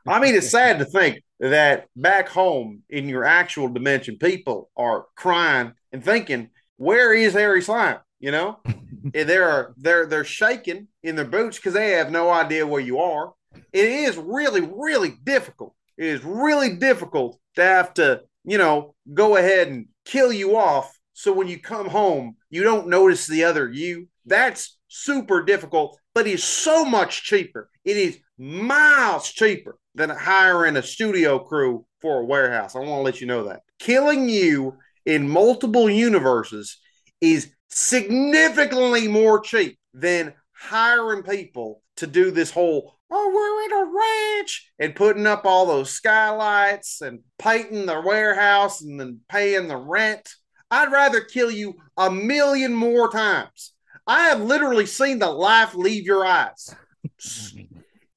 I 0.07 0.19
mean, 0.19 0.35
it's 0.35 0.51
sad 0.51 0.79
to 0.79 0.85
think 0.85 1.23
that 1.39 1.87
back 1.95 2.29
home 2.29 2.83
in 2.89 3.07
your 3.07 3.23
actual 3.23 3.69
dimension, 3.69 4.17
people 4.17 4.69
are 4.75 5.05
crying 5.15 5.73
and 5.91 6.03
thinking, 6.03 6.49
"Where 6.77 7.13
is 7.13 7.33
Harry 7.33 7.61
Slime?" 7.61 7.99
You 8.19 8.31
know, 8.31 8.59
they're 9.13 9.73
they're 9.77 10.05
they're 10.05 10.23
shaking 10.23 10.87
in 11.03 11.15
their 11.15 11.25
boots 11.25 11.57
because 11.57 11.73
they 11.73 11.91
have 11.91 12.11
no 12.11 12.29
idea 12.29 12.67
where 12.67 12.81
you 12.81 12.99
are. 12.99 13.33
It 13.73 13.85
is 13.85 14.17
really, 14.17 14.61
really 14.61 15.13
difficult. 15.23 15.73
It 15.97 16.05
is 16.05 16.23
really 16.23 16.75
difficult 16.75 17.39
to 17.55 17.63
have 17.63 17.93
to, 17.95 18.21
you 18.43 18.57
know, 18.57 18.95
go 19.13 19.37
ahead 19.37 19.67
and 19.67 19.87
kill 20.05 20.31
you 20.31 20.57
off. 20.57 20.97
So 21.13 21.33
when 21.33 21.47
you 21.47 21.59
come 21.59 21.89
home, 21.89 22.37
you 22.49 22.63
don't 22.63 22.87
notice 22.87 23.27
the 23.27 23.43
other 23.43 23.69
you. 23.69 24.07
That's 24.25 24.77
super 24.87 25.43
difficult, 25.43 25.97
but 26.13 26.27
it's 26.27 26.43
so 26.43 26.85
much 26.85 27.23
cheaper. 27.23 27.69
It 27.89 27.97
is 27.97 28.19
miles 28.37 29.31
cheaper 29.31 29.79
than 29.95 30.11
hiring 30.11 30.77
a 30.77 30.83
studio 30.83 31.39
crew 31.39 31.87
for 32.01 32.19
a 32.19 32.25
warehouse. 32.25 32.75
I 32.75 32.79
want 32.79 32.89
to 32.89 33.01
let 33.01 33.19
you 33.19 33.25
know 33.25 33.45
that. 33.45 33.63
Killing 33.79 34.29
you 34.29 34.77
in 35.07 35.27
multiple 35.27 35.89
universes 35.89 36.77
is 37.19 37.51
significantly 37.69 39.07
more 39.07 39.39
cheap 39.39 39.79
than 39.95 40.35
hiring 40.53 41.23
people 41.23 41.81
to 41.97 42.05
do 42.05 42.29
this 42.29 42.51
whole 42.51 42.93
oh 43.09 43.31
we're 43.33 43.65
in 43.65 43.87
a 43.87 44.37
ranch 44.37 44.71
and 44.77 44.95
putting 44.95 45.25
up 45.25 45.45
all 45.45 45.65
those 45.65 45.89
skylights 45.89 47.01
and 47.01 47.21
painting 47.39 47.85
the 47.85 48.01
warehouse 48.01 48.81
and 48.81 48.99
then 48.99 49.19
paying 49.29 49.67
the 49.67 49.77
rent 49.77 50.27
i'd 50.69 50.91
rather 50.91 51.21
kill 51.21 51.49
you 51.49 51.73
a 51.97 52.11
million 52.11 52.73
more 52.73 53.09
times 53.09 53.73
i 54.05 54.27
have 54.27 54.41
literally 54.41 54.85
seen 54.85 55.17
the 55.17 55.29
life 55.29 55.73
leave 55.75 56.05
your 56.05 56.25
eyes 56.25 56.75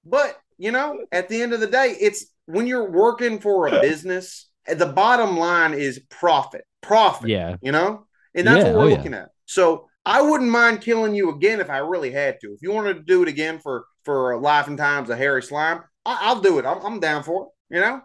but 0.05 0.37
you 0.59 0.71
know, 0.73 0.99
at 1.11 1.29
the 1.29 1.43
end 1.43 1.53
of 1.53 1.61
the 1.61 1.67
day, 1.67 1.97
it's 2.01 2.27
when 2.47 2.67
you're 2.67 2.91
working 2.91 3.41
for 3.41 3.67
a 3.67 3.81
business, 3.81 4.49
eh, 4.67 4.75
the 4.75 4.87
bottom 4.87 5.37
line 5.37 5.75
is 5.75 6.01
profit. 6.11 6.65
Profit. 6.81 7.29
Yeah. 7.29 7.57
You 7.63 7.73
know? 7.73 8.07
And 8.35 8.47
that's 8.47 8.65
Yeah, 8.65 8.73
what 8.73 8.75
oh, 8.75 8.79
we're 8.79 8.85
oh, 8.85 8.89
yeah. 8.89 8.97
looking 8.97 9.15
at. 9.15 9.29
So 9.47 9.89
I 10.05 10.23
wouldn't 10.23 10.51
mind 10.51 10.81
killing 10.81 11.15
you 11.15 11.31
again 11.31 11.61
if 11.61 11.71
I 11.71 11.79
really 11.79 12.11
had 12.11 12.39
to. 12.41 12.53
If 12.53 12.63
you 12.63 12.73
wanted 12.73 12.95
to 12.95 13.03
do 13.03 13.23
it 13.23 13.29
again 13.29 13.59
for 13.59 13.87
for 14.05 14.39
life 14.41 14.67
and 14.67 14.77
times 14.79 15.11
of 15.11 15.19
Harry 15.19 15.43
Slime, 15.43 15.83
I, 16.05 16.19
I'll 16.23 16.41
do 16.41 16.59
it. 16.59 16.67
I'm, 16.67 16.85
I'm 16.85 17.01
down 17.01 17.23
for 17.23 17.45
it. 17.47 17.75
You 17.75 17.81
know, 17.81 18.03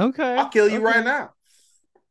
Okay. 0.00 0.36
I'll 0.36 0.48
kill 0.48 0.68
you 0.68 0.76
okay. 0.76 0.84
right 0.84 1.04
now. 1.04 1.30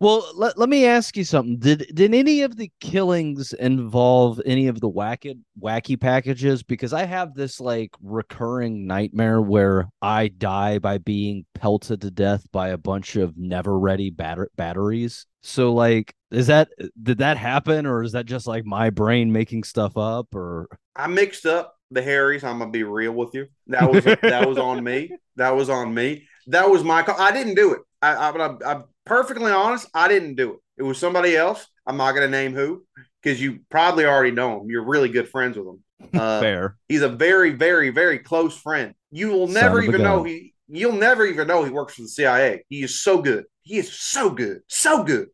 Well, 0.04 0.30
let, 0.36 0.58
let 0.58 0.68
me 0.68 0.86
ask 0.86 1.16
you 1.16 1.24
something. 1.24 1.60
Did 1.60 1.90
did 1.94 2.14
any 2.14 2.42
of 2.42 2.58
the 2.58 2.70
killings 2.82 3.54
involve 3.54 4.42
any 4.46 4.68
of 4.68 4.82
the 4.82 4.90
wacky 4.90 5.40
wacky 5.58 5.98
packages? 5.98 6.62
Because 6.62 6.92
I 6.92 7.06
have 7.06 7.36
this 7.36 7.62
like 7.62 7.92
recurring 8.02 8.86
nightmare 8.86 9.42
where 9.42 9.88
I 10.02 10.28
die 10.28 10.80
by 10.80 10.98
being 10.98 11.46
pelted 11.56 12.02
to 12.02 12.12
death 12.12 12.46
by 12.52 12.68
a 12.68 12.78
bunch 12.78 13.16
of 13.16 13.38
never 13.38 13.80
ready 13.80 14.10
batter- 14.10 14.52
batteries. 14.58 15.26
So 15.42 15.74
like 15.74 16.14
is 16.32 16.48
that 16.48 16.68
did 17.02 17.20
that 17.20 17.38
happen 17.38 17.86
or 17.86 18.04
is 18.04 18.12
that 18.12 18.26
just 18.26 18.46
like 18.46 18.66
my 18.66 18.90
brain 18.90 19.32
making 19.32 19.64
stuff 19.64 19.96
up 19.96 20.36
or 20.36 20.68
I 20.98 21.08
mixed 21.08 21.46
up 21.46 21.78
the 21.92 22.02
Harrys. 22.02 22.44
I'm 22.44 22.60
gonna 22.60 22.72
be 22.72 22.84
real 22.84 23.14
with 23.14 23.34
you. 23.34 23.48
That 23.68 23.90
was 23.90 24.04
that 24.04 24.50
was 24.50 24.58
on 24.58 24.84
me. 24.84 25.12
That 25.38 25.56
was 25.56 25.68
on 25.68 25.94
me. 25.94 26.28
That 26.48 26.70
was 26.70 26.84
my 26.84 27.02
call. 27.02 27.20
I 27.20 27.32
didn't 27.32 27.56
do 27.56 27.74
it. 27.74 27.80
I, 28.04 28.14
I, 28.14 28.30
I'm, 28.30 28.60
I'm 28.64 28.84
perfectly 29.06 29.52
honest. 29.52 29.88
I 29.94 30.08
didn't 30.08 30.36
do 30.36 30.54
it. 30.54 30.60
It 30.78 30.84
was 30.84 30.98
somebody 30.98 31.36
else. 31.36 31.66
I'm 31.86 31.98
not 31.98 32.14
gonna 32.14 32.28
name 32.30 32.54
who 32.54 32.86
because 33.22 33.42
you 33.42 33.60
probably 33.70 34.06
already 34.06 34.32
know 34.32 34.62
him. 34.62 34.70
You're 34.70 34.86
really 34.86 35.10
good 35.10 35.30
friends 35.30 35.58
with 35.58 35.68
him. 35.68 35.84
Uh, 36.14 36.42
fair? 36.42 36.78
he's 36.90 37.02
a 37.02 37.10
very, 37.10 37.52
very, 37.52 37.90
very 37.90 38.20
close 38.20 38.56
friend. 38.58 38.94
You 39.10 39.30
will 39.30 39.48
never 39.48 39.82
even 39.82 40.02
know 40.04 40.24
he. 40.24 40.54
You'll 40.68 40.92
never 40.92 41.26
even 41.26 41.48
know 41.48 41.64
he 41.64 41.72
works 41.72 41.96
for 41.96 42.02
the 42.02 42.08
CIA. 42.10 42.64
He 42.68 42.84
is 42.84 43.02
so 43.02 43.22
good. 43.22 43.46
He 43.62 43.78
is 43.78 43.92
so 43.92 44.30
good. 44.30 44.62
So 44.68 45.04
good. 45.04 45.30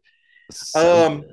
So 0.51 1.05
Um, 1.07 1.23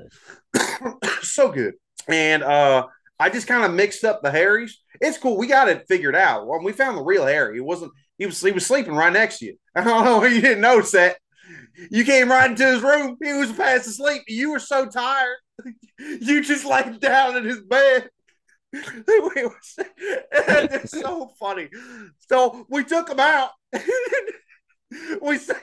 good. 0.53 0.95
so 1.23 1.51
good. 1.53 1.75
And 2.09 2.43
uh 2.43 2.87
I 3.19 3.31
just 3.31 3.47
kind 3.47 3.65
of 3.65 3.73
mixed 3.73 4.05
up 4.05 4.23
the 4.23 4.31
Harrys. 4.31 4.81
It's 5.01 5.19
cool. 5.19 5.37
We 5.37 5.47
got 5.47 5.69
it 5.69 5.85
figured 5.89 6.17
out. 6.17 6.47
When 6.47 6.65
we 6.65 6.73
found 6.73 6.97
the 6.99 7.03
real 7.03 7.27
Harry, 7.27 7.59
it 7.59 7.65
wasn't 7.65 7.93
he 8.19 8.27
was 8.27 8.41
he 8.41 8.53
was 8.53 8.67
sleeping 8.67 8.95
right 8.95 9.13
next 9.13 9.39
to 9.39 9.47
you. 9.47 9.57
I 9.75 9.85
don't 9.85 10.05
know 10.05 10.25
you 10.25 10.41
didn't 10.41 10.61
notice 10.63 10.93
that. 10.93 11.17
You 11.91 12.05
came 12.05 12.31
right 12.31 12.51
into 12.51 12.67
his 12.67 12.83
room. 12.83 13.17
He 13.23 13.33
was 13.33 13.51
fast 13.51 13.87
asleep. 13.87 14.23
You 14.29 14.53
were 14.53 14.59
so 14.59 14.87
tired. 14.87 15.37
You 15.99 16.43
just 16.43 16.67
laid 16.67 17.01
down 17.01 17.39
in 17.39 17.45
his 17.45 17.63
bed. 17.63 18.11
It's 20.33 20.91
so 20.91 21.31
funny. 21.41 21.71
So 22.29 22.67
we 22.69 22.85
took 22.85 23.09
him 23.09 23.21
out. 23.21 23.51
we 25.23 25.39
said, 25.39 25.63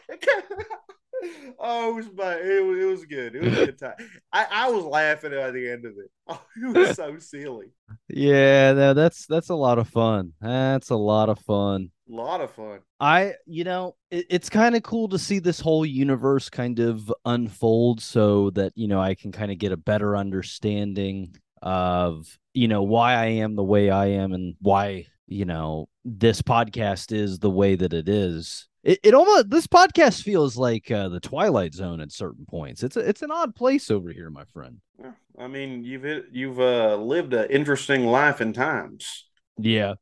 oh, 1.59 1.89
it 1.89 1.95
was, 1.95 2.05
my, 2.15 2.33
it 2.35 2.65
was 2.65 2.79
it 2.79 2.85
was 2.85 3.05
good. 3.05 3.35
It 3.35 3.43
was 3.43 3.53
a 3.53 3.65
good 3.65 3.79
time. 3.79 3.95
I, 4.31 4.47
I 4.51 4.69
was 4.69 4.83
laughing 4.83 5.33
at 5.33 5.53
the 5.53 5.69
end 5.69 5.85
of 5.85 5.93
it. 5.93 6.11
Oh, 6.27 6.41
it 6.55 6.77
was 6.77 6.95
so 6.95 7.17
silly. 7.19 7.67
Yeah, 8.09 8.73
no, 8.73 8.93
that's 8.93 9.25
that's 9.27 9.49
a 9.49 9.55
lot 9.55 9.79
of 9.79 9.87
fun. 9.89 10.33
That's 10.41 10.89
a 10.89 10.95
lot 10.95 11.29
of 11.29 11.39
fun. 11.39 11.91
A 12.13 12.15
lot 12.15 12.41
of 12.41 12.51
fun. 12.51 12.79
I, 12.99 13.33
you 13.47 13.63
know, 13.63 13.95
it, 14.11 14.27
it's 14.29 14.49
kind 14.49 14.75
of 14.75 14.83
cool 14.83 15.09
to 15.09 15.17
see 15.17 15.39
this 15.39 15.59
whole 15.59 15.83
universe 15.83 16.47
kind 16.47 16.77
of 16.79 17.11
unfold 17.25 18.01
so 18.01 18.51
that, 18.51 18.71
you 18.75 18.87
know, 18.87 19.01
I 19.01 19.15
can 19.15 19.31
kind 19.31 19.51
of 19.51 19.57
get 19.57 19.71
a 19.71 19.77
better 19.77 20.15
understanding 20.15 21.35
of, 21.63 22.37
you 22.53 22.67
know, 22.67 22.83
why 22.83 23.13
I 23.15 23.25
am 23.25 23.55
the 23.55 23.63
way 23.63 23.89
I 23.89 24.07
am 24.07 24.33
and 24.33 24.55
why, 24.61 25.07
you 25.25 25.45
know, 25.45 25.87
this 26.05 26.43
podcast 26.43 27.11
is 27.11 27.39
the 27.39 27.49
way 27.49 27.73
that 27.75 27.93
it 27.93 28.07
is. 28.07 28.67
It, 28.83 28.99
it 29.01 29.13
almost 29.15 29.49
this 29.49 29.65
podcast 29.65 30.21
feels 30.21 30.55
like 30.55 30.91
uh, 30.91 31.09
the 31.09 31.19
Twilight 31.19 31.73
Zone 31.73 31.99
at 31.99 32.11
certain 32.11 32.45
points. 32.45 32.83
It's 32.83 32.95
a, 32.95 32.99
it's 32.99 33.23
an 33.23 33.31
odd 33.31 33.55
place 33.55 33.89
over 33.89 34.11
here, 34.11 34.29
my 34.29 34.45
friend. 34.45 34.81
Yeah, 34.99 35.13
I 35.39 35.47
mean, 35.47 35.83
you've 35.83 36.05
you've 36.31 36.59
uh, 36.59 36.95
lived 36.97 37.33
an 37.33 37.49
interesting 37.49 38.05
life 38.05 38.39
in 38.39 38.53
times, 38.53 39.25
Yeah, 39.57 39.93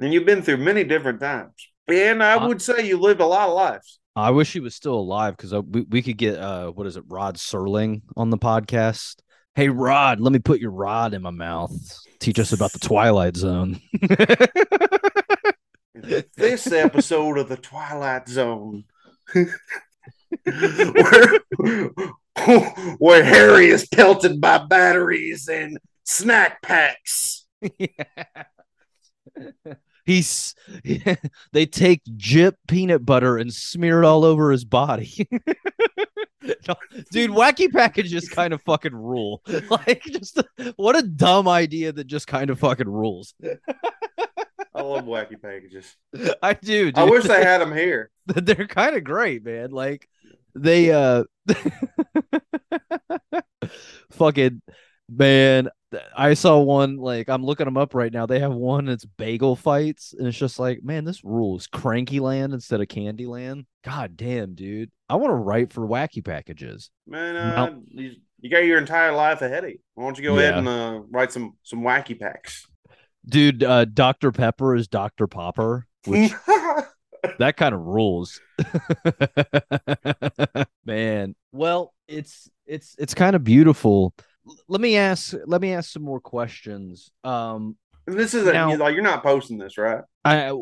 and 0.00 0.12
you've 0.12 0.26
been 0.26 0.42
through 0.42 0.58
many 0.58 0.84
different 0.84 1.20
times. 1.20 1.52
And 1.88 2.22
I 2.22 2.34
Uh, 2.34 2.48
would 2.48 2.60
say 2.62 2.86
you 2.86 2.98
lived 2.98 3.20
a 3.20 3.26
lot 3.26 3.48
of 3.48 3.54
lives. 3.54 3.98
I 4.14 4.30
wish 4.30 4.52
he 4.52 4.60
was 4.60 4.74
still 4.74 4.94
alive 4.96 5.36
because 5.36 5.52
we, 5.64 5.82
we 5.82 6.02
could 6.02 6.18
get 6.18 6.38
uh 6.38 6.70
what 6.70 6.86
is 6.86 6.96
it 6.96 7.04
Rod 7.08 7.36
Serling 7.36 8.02
on 8.16 8.30
the 8.30 8.38
podcast 8.38 9.16
Hey 9.54 9.68
Rod, 9.68 10.20
let 10.20 10.32
me 10.32 10.38
put 10.38 10.60
your 10.60 10.70
rod 10.70 11.14
in 11.14 11.22
my 11.22 11.30
mouth. 11.30 11.72
Teach 12.20 12.38
us 12.38 12.52
about 12.52 12.72
the 12.72 12.78
Twilight 12.78 13.36
Zone. 13.36 13.80
this 16.36 16.70
episode 16.70 17.38
of 17.38 17.48
the 17.48 17.56
Twilight 17.56 18.28
Zone, 18.28 18.84
where, 20.44 21.40
where 22.98 23.24
Harry 23.24 23.66
is 23.68 23.88
pelted 23.88 24.40
by 24.40 24.58
batteries 24.58 25.48
and 25.48 25.78
snack 26.04 26.62
packs. 26.62 27.46
He's 30.08 30.54
they 31.52 31.66
take 31.66 32.00
Jip 32.16 32.56
peanut 32.66 33.04
butter 33.04 33.36
and 33.36 33.52
smear 33.52 34.02
it 34.02 34.06
all 34.06 34.24
over 34.24 34.50
his 34.50 34.64
body. 34.64 35.28
Dude, 37.12 37.30
wacky 37.30 37.70
packages 37.70 38.26
kind 38.30 38.54
of 38.54 38.62
fucking 38.62 38.94
rule. 38.94 39.42
Like, 39.70 40.02
just 40.04 40.42
what 40.76 40.96
a 40.96 41.02
dumb 41.02 41.46
idea 41.46 41.92
that 41.92 42.06
just 42.06 42.26
kind 42.26 42.48
of 42.48 42.58
fucking 42.58 42.88
rules. 42.88 43.34
I 44.74 44.80
love 44.80 45.04
wacky 45.04 45.40
packages. 45.42 45.94
I 46.42 46.54
do. 46.54 46.86
Dude. 46.86 46.96
I 46.98 47.04
wish 47.04 47.24
they 47.24 47.44
had 47.44 47.60
them 47.60 47.76
here. 47.76 48.10
They're 48.24 48.66
kind 48.66 48.96
of 48.96 49.04
great, 49.04 49.44
man. 49.44 49.72
Like, 49.72 50.08
they 50.54 50.90
uh, 50.90 51.24
fucking 54.12 54.62
man. 55.10 55.68
I 56.16 56.34
saw 56.34 56.58
one 56.58 56.96
like 56.96 57.28
I'm 57.28 57.44
looking 57.44 57.64
them 57.64 57.76
up 57.76 57.94
right 57.94 58.12
now. 58.12 58.26
They 58.26 58.40
have 58.40 58.52
one 58.52 58.86
that's 58.86 59.04
bagel 59.04 59.56
fights, 59.56 60.14
and 60.16 60.26
it's 60.26 60.36
just 60.36 60.58
like, 60.58 60.82
man, 60.82 61.04
this 61.04 61.24
rules. 61.24 61.66
Cranky 61.66 62.20
Land 62.20 62.52
instead 62.52 62.80
of 62.80 62.88
Candy 62.88 63.26
Land. 63.26 63.66
God 63.84 64.16
damn, 64.16 64.54
dude. 64.54 64.90
I 65.08 65.16
want 65.16 65.30
to 65.30 65.36
write 65.36 65.72
for 65.72 65.86
wacky 65.86 66.24
packages. 66.24 66.90
Man, 67.06 67.36
uh, 67.36 67.74
you, 67.88 68.12
you, 68.40 68.50
got 68.50 68.64
your 68.64 68.78
entire 68.78 69.12
life 69.12 69.40
ahead 69.40 69.64
of 69.64 69.70
you. 69.70 69.78
Why 69.94 70.04
don't 70.04 70.18
you 70.18 70.24
go 70.24 70.34
yeah. 70.34 70.42
ahead 70.42 70.58
and 70.58 70.68
uh, 70.68 71.00
write 71.10 71.32
some 71.32 71.56
some 71.62 71.80
wacky 71.80 72.18
packs? 72.18 72.66
Dude, 73.26 73.62
uh, 73.62 73.84
Dr. 73.86 74.32
Pepper 74.32 74.74
is 74.74 74.88
Dr. 74.88 75.26
Popper, 75.26 75.86
which 76.06 76.32
that 77.38 77.56
kind 77.56 77.74
of 77.74 77.80
rules. 77.80 78.40
man. 80.84 81.34
Well, 81.52 81.94
it's 82.06 82.50
it's 82.66 82.94
it's 82.98 83.14
kind 83.14 83.34
of 83.34 83.44
beautiful 83.44 84.14
let 84.68 84.80
me 84.80 84.96
ask 84.96 85.34
let 85.46 85.60
me 85.60 85.72
ask 85.72 85.90
some 85.90 86.02
more 86.02 86.20
questions. 86.20 87.10
Um 87.24 87.76
this 88.06 88.32
is 88.32 88.46
now, 88.46 88.74
like 88.74 88.94
you're 88.94 89.02
not 89.02 89.22
posting 89.22 89.58
this, 89.58 89.76
right? 89.76 90.02
I 90.24 90.52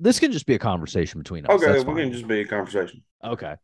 this 0.00 0.20
can 0.20 0.32
just 0.32 0.46
be 0.46 0.54
a 0.54 0.58
conversation 0.58 1.20
between 1.20 1.46
us. 1.46 1.62
Okay, 1.62 1.82
we 1.82 2.02
can 2.02 2.12
just 2.12 2.28
be 2.28 2.40
a 2.40 2.44
conversation. 2.44 3.02
Okay. 3.24 3.54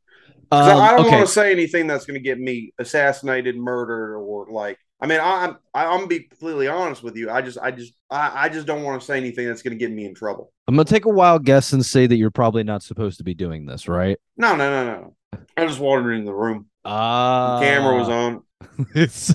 Um, 0.53 0.81
I 0.81 0.91
don't 0.91 1.07
okay. 1.07 1.17
want 1.17 1.27
to 1.27 1.33
say 1.33 1.53
anything 1.53 1.87
that's 1.87 2.05
going 2.07 2.19
to 2.19 2.23
get 2.23 2.41
me 2.41 2.73
assassinated, 2.79 3.57
murdered, 3.57 4.17
or 4.17 4.47
like. 4.51 4.79
I 5.03 5.07
mean, 5.07 5.21
I, 5.21 5.45
I'm 5.45 5.57
I'm 5.75 5.99
gonna 5.99 6.07
be 6.09 6.21
completely 6.21 6.69
honest 6.69 7.03
with 7.03 7.17
you. 7.17 7.31
I 7.31 7.41
just 7.41 7.57
I 7.57 7.71
just 7.71 7.95
I, 8.11 8.45
I 8.45 8.49
just 8.51 8.67
don't 8.67 8.83
want 8.83 9.01
to 9.01 9.07
say 9.07 9.17
anything 9.17 9.47
that's 9.47 9.63
going 9.63 9.73
to 9.73 9.79
get 9.79 9.91
me 9.91 10.05
in 10.05 10.15
trouble. 10.15 10.53
I'm 10.69 10.75
gonna 10.75 10.85
take 10.85 11.07
a 11.07 11.11
wild 11.11 11.45
guess 11.45 11.73
and 11.73 11.85
say 11.85 12.07
that 12.07 12.17
you're 12.17 12.31
probably 12.31 12.65
not 12.65 12.83
supposed 12.83 13.17
to 13.19 13.25
be 13.25 13.33
doing 13.33 13.65
this, 13.65 13.89
right? 13.89 14.19
No, 14.37 14.57
no, 14.57 14.71
no, 14.71 15.01
no. 15.01 15.17
I 15.57 15.67
just 15.67 15.79
wandered 15.79 16.15
in 16.15 16.25
the 16.25 16.35
room. 16.35 16.67
Ah, 16.85 17.57
uh, 17.57 17.61
camera 17.61 17.97
was 17.97 18.09
on. 18.09 18.43
it's 18.95 19.35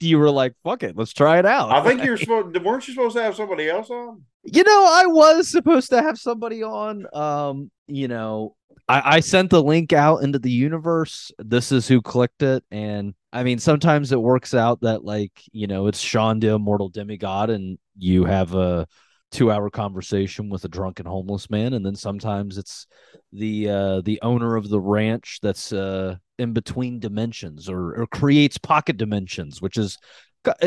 you 0.00 0.18
were 0.18 0.30
like, 0.30 0.54
fuck 0.62 0.82
it, 0.82 0.96
let's 0.96 1.12
try 1.12 1.38
it 1.38 1.46
out. 1.46 1.70
I 1.70 1.82
think 1.82 2.04
you're 2.04 2.16
supposed 2.18 2.56
weren't 2.62 2.86
you 2.86 2.94
supposed 2.94 3.16
to 3.16 3.22
have 3.22 3.36
somebody 3.36 3.68
else 3.68 3.90
on? 3.90 4.22
You 4.44 4.64
know, 4.64 4.86
I 4.88 5.06
was 5.06 5.50
supposed 5.50 5.90
to 5.90 6.02
have 6.02 6.18
somebody 6.18 6.62
on. 6.62 7.06
Um, 7.12 7.70
you 7.86 8.08
know, 8.08 8.56
I, 8.88 9.16
I 9.16 9.20
sent 9.20 9.50
the 9.50 9.62
link 9.62 9.92
out 9.92 10.18
into 10.18 10.38
the 10.38 10.50
universe. 10.50 11.30
This 11.38 11.72
is 11.72 11.86
who 11.88 12.02
clicked 12.02 12.42
it, 12.42 12.64
and 12.70 13.14
I 13.32 13.42
mean, 13.44 13.58
sometimes 13.58 14.12
it 14.12 14.20
works 14.20 14.54
out 14.54 14.80
that 14.82 15.04
like 15.04 15.32
you 15.52 15.66
know 15.66 15.86
it's 15.86 16.00
Sean 16.00 16.40
the 16.40 16.54
Immortal 16.54 16.88
Demigod, 16.88 17.50
and 17.50 17.78
you 17.96 18.24
have 18.24 18.54
a 18.54 18.86
two 19.32 19.50
hour 19.50 19.70
conversation 19.70 20.48
with 20.48 20.64
a 20.64 20.68
drunken 20.68 21.06
homeless 21.06 21.50
man, 21.50 21.72
and 21.72 21.84
then 21.84 21.96
sometimes 21.96 22.58
it's 22.58 22.86
the 23.32 23.68
uh, 23.68 24.00
the 24.02 24.20
owner 24.22 24.54
of 24.54 24.68
the 24.68 24.80
ranch 24.80 25.38
that's 25.42 25.72
uh, 25.72 26.16
in 26.38 26.52
between 26.52 27.00
dimensions 27.00 27.68
or, 27.68 28.00
or 28.00 28.06
creates 28.06 28.58
pocket 28.58 28.96
dimensions, 28.96 29.60
which 29.60 29.76
is 29.76 29.98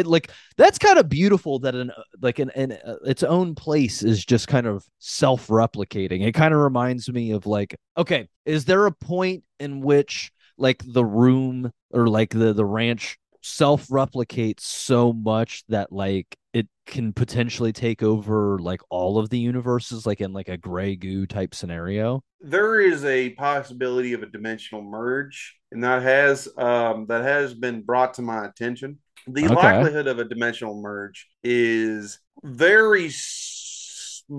like 0.03 0.31
that's 0.57 0.79
kind 0.79 0.97
of 0.97 1.09
beautiful 1.09 1.59
that 1.59 1.75
an 1.75 1.91
like 2.21 2.39
an, 2.39 2.49
an 2.51 2.73
uh, 2.73 2.95
its 3.05 3.23
own 3.23 3.55
place 3.55 4.03
is 4.03 4.25
just 4.25 4.47
kind 4.47 4.67
of 4.67 4.85
self-replicating. 4.99 6.25
It 6.25 6.33
kind 6.33 6.53
of 6.53 6.59
reminds 6.59 7.09
me 7.09 7.31
of 7.31 7.45
like 7.45 7.75
okay 7.97 8.27
is 8.45 8.65
there 8.65 8.85
a 8.85 8.91
point 8.91 9.43
in 9.59 9.81
which 9.81 10.31
like 10.57 10.81
the 10.85 11.05
room 11.05 11.71
or 11.91 12.07
like 12.07 12.29
the 12.29 12.53
the 12.53 12.65
ranch 12.65 13.17
self-replicates 13.41 14.61
so 14.61 15.13
much 15.13 15.63
that 15.69 15.91
like 15.91 16.35
it 16.55 16.67
can 16.85 17.11
potentially 17.11 17.73
take 17.73 18.01
over 18.01 18.57
like 18.59 18.79
all 18.89 19.19
of 19.19 19.29
the 19.29 19.37
universes 19.37 20.05
like 20.05 20.21
in 20.21 20.31
like 20.31 20.47
a 20.47 20.55
gray 20.55 20.95
goo 20.95 21.25
type 21.25 21.53
scenario? 21.53 22.23
There 22.39 22.79
is 22.79 23.03
a 23.03 23.31
possibility 23.31 24.13
of 24.13 24.23
a 24.23 24.27
dimensional 24.27 24.81
merge 24.81 25.57
and 25.73 25.83
that 25.83 26.01
has 26.01 26.47
um 26.57 27.07
that 27.07 27.25
has 27.25 27.53
been 27.53 27.81
brought 27.81 28.13
to 28.13 28.21
my 28.21 28.45
attention. 28.45 28.99
The 29.27 29.47
okay. 29.47 29.53
likelihood 29.53 30.07
of 30.07 30.19
a 30.19 30.23
dimensional 30.23 30.81
merge 30.81 31.27
is 31.43 32.19
very 32.41 33.09
small 33.09 34.29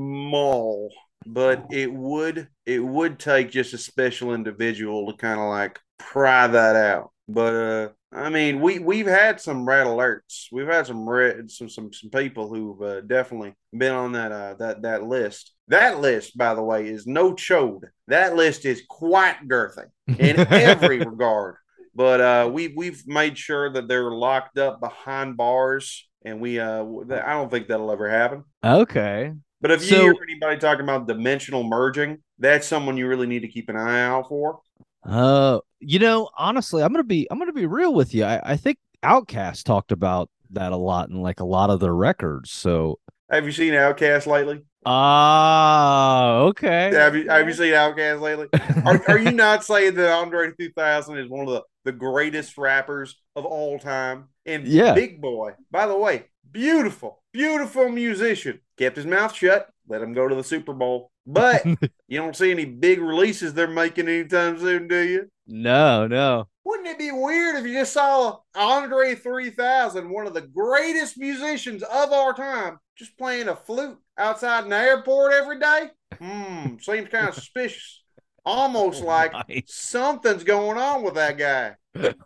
but 1.26 1.66
it 1.70 1.92
would 1.92 2.48
it 2.64 2.78
would 2.82 3.18
take 3.18 3.50
just 3.50 3.74
a 3.74 3.78
special 3.78 4.32
individual 4.32 5.12
to 5.12 5.18
kind 5.18 5.38
of 5.38 5.50
like 5.50 5.78
pry 5.98 6.46
that 6.46 6.76
out. 6.76 7.10
But 7.28 7.54
uh 7.54 7.88
I 8.16 8.30
mean, 8.30 8.60
we 8.60 8.78
we've 8.78 9.06
had 9.06 9.40
some 9.40 9.68
red 9.68 9.86
alerts. 9.86 10.46
We've 10.50 10.66
had 10.66 10.86
some 10.86 11.08
red 11.08 11.50
some 11.50 11.68
some 11.68 11.92
some 11.92 12.10
people 12.10 12.48
who've 12.48 12.80
uh, 12.80 13.00
definitely 13.02 13.54
been 13.76 13.92
on 13.92 14.12
that 14.12 14.32
uh, 14.32 14.54
that 14.54 14.82
that 14.82 15.02
list. 15.02 15.52
That 15.68 16.00
list, 16.00 16.36
by 16.36 16.54
the 16.54 16.62
way, 16.62 16.88
is 16.88 17.06
no 17.06 17.34
chode. 17.34 17.82
That 18.08 18.34
list 18.34 18.64
is 18.64 18.82
quite 18.88 19.46
girthy 19.46 19.86
in 20.06 20.40
every 20.50 20.98
regard. 21.00 21.56
But 21.94 22.20
uh, 22.20 22.50
we 22.52 22.68
we've 22.68 23.06
made 23.06 23.36
sure 23.36 23.70
that 23.72 23.86
they're 23.86 24.10
locked 24.10 24.58
up 24.58 24.80
behind 24.80 25.36
bars, 25.36 26.08
and 26.24 26.40
we 26.40 26.58
uh, 26.58 26.84
I 27.10 27.34
don't 27.34 27.50
think 27.50 27.68
that'll 27.68 27.92
ever 27.92 28.08
happen. 28.08 28.44
Okay. 28.64 29.32
But 29.60 29.70
if 29.70 29.82
you 29.82 29.88
so, 29.88 30.00
hear 30.02 30.14
anybody 30.22 30.58
talking 30.58 30.84
about 30.84 31.08
dimensional 31.08 31.64
merging, 31.64 32.18
that's 32.38 32.66
someone 32.66 32.96
you 32.96 33.08
really 33.08 33.26
need 33.26 33.42
to 33.42 33.48
keep 33.48 33.68
an 33.68 33.76
eye 33.76 34.02
out 34.02 34.28
for. 34.28 34.60
Uh, 35.06 35.60
you 35.80 35.98
know, 35.98 36.28
honestly, 36.36 36.82
I'm 36.82 36.92
gonna 36.92 37.04
be 37.04 37.26
I'm 37.30 37.38
gonna 37.38 37.52
be 37.52 37.66
real 37.66 37.94
with 37.94 38.14
you. 38.14 38.24
I, 38.24 38.40
I 38.52 38.56
think 38.56 38.78
Outkast 39.04 39.64
talked 39.64 39.92
about 39.92 40.30
that 40.50 40.72
a 40.72 40.76
lot 40.76 41.08
in 41.08 41.22
like 41.22 41.40
a 41.40 41.44
lot 41.44 41.70
of 41.70 41.80
their 41.80 41.94
records. 41.94 42.50
So, 42.50 42.98
have 43.30 43.44
you 43.44 43.52
seen 43.52 43.72
Outkast 43.72 44.26
lately? 44.26 44.62
Ah, 44.84 46.38
uh, 46.38 46.44
okay. 46.44 46.92
Have 46.94 47.16
you 47.16 47.28
have 47.28 47.46
you 47.46 47.54
seen 47.54 47.72
Outkast 47.72 48.20
lately? 48.20 48.48
Are, 48.84 49.02
are 49.08 49.18
you 49.18 49.30
not 49.32 49.64
saying 49.64 49.94
that 49.94 50.12
Andre 50.12 50.52
3000 50.52 51.18
is 51.18 51.28
one 51.28 51.48
of 51.48 51.54
the, 51.54 51.62
the 51.84 51.92
greatest 51.92 52.56
rappers 52.58 53.16
of 53.34 53.44
all 53.44 53.78
time? 53.78 54.28
And 54.44 54.66
yeah. 54.66 54.94
Big 54.94 55.20
Boi, 55.20 55.52
by 55.70 55.86
the 55.86 55.96
way, 55.96 56.26
beautiful, 56.50 57.22
beautiful 57.32 57.88
musician. 57.88 58.60
Kept 58.78 58.96
his 58.96 59.06
mouth 59.06 59.34
shut. 59.34 59.68
Let 59.88 60.00
them 60.00 60.12
go 60.12 60.26
to 60.26 60.34
the 60.34 60.44
Super 60.44 60.72
Bowl. 60.72 61.10
But 61.26 61.64
you 62.08 62.18
don't 62.18 62.36
see 62.36 62.50
any 62.50 62.64
big 62.64 63.00
releases 63.00 63.54
they're 63.54 63.68
making 63.68 64.08
anytime 64.08 64.58
soon, 64.58 64.88
do 64.88 65.00
you? 65.00 65.30
No, 65.46 66.06
no. 66.06 66.48
Wouldn't 66.64 66.88
it 66.88 66.98
be 66.98 67.12
weird 67.12 67.56
if 67.56 67.64
you 67.64 67.74
just 67.74 67.92
saw 67.92 68.38
Andre 68.56 69.14
3000, 69.14 70.10
one 70.10 70.26
of 70.26 70.34
the 70.34 70.40
greatest 70.48 71.16
musicians 71.16 71.84
of 71.84 72.12
our 72.12 72.34
time, 72.34 72.78
just 72.96 73.16
playing 73.16 73.46
a 73.46 73.54
flute 73.54 73.98
outside 74.18 74.64
an 74.64 74.72
airport 74.72 75.32
every 75.32 75.60
day? 75.60 75.90
Hmm, 76.20 76.78
seems 76.80 77.08
kind 77.08 77.28
of 77.28 77.34
suspicious. 77.36 78.02
Almost 78.44 79.02
oh, 79.02 79.06
like 79.06 79.32
something's 79.66 80.44
going 80.44 80.78
on 80.78 81.02
with 81.02 81.14
that 81.14 81.38
guy. 81.38 81.74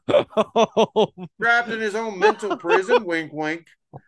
oh. 0.09 1.09
Trapped 1.41 1.69
in 1.69 1.81
his 1.81 1.95
own 1.95 2.19
mental 2.19 2.57
prison, 2.57 3.05
wink, 3.05 3.33
wink. 3.33 3.67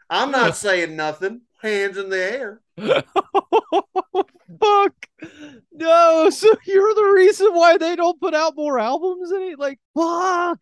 I'm 0.09 0.31
not 0.31 0.57
saying 0.57 0.97
nothing. 0.97 1.43
Hands 1.61 1.97
in 1.97 2.09
the 2.09 2.19
air. 2.19 2.62
fuck. 4.61 4.95
No, 5.73 6.31
so 6.31 6.49
you're 6.67 6.95
the 6.95 7.13
reason 7.15 7.49
why 7.53 7.79
they 7.79 7.97
don't 7.97 8.21
put 8.21 8.35
out 8.35 8.57
more 8.57 8.79
albums 8.79 9.31
and 9.31 9.59
like 9.59 9.79
fuck. 9.95 10.59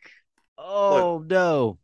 Oh 0.58 1.16
look, 1.16 1.30
no. 1.30 1.78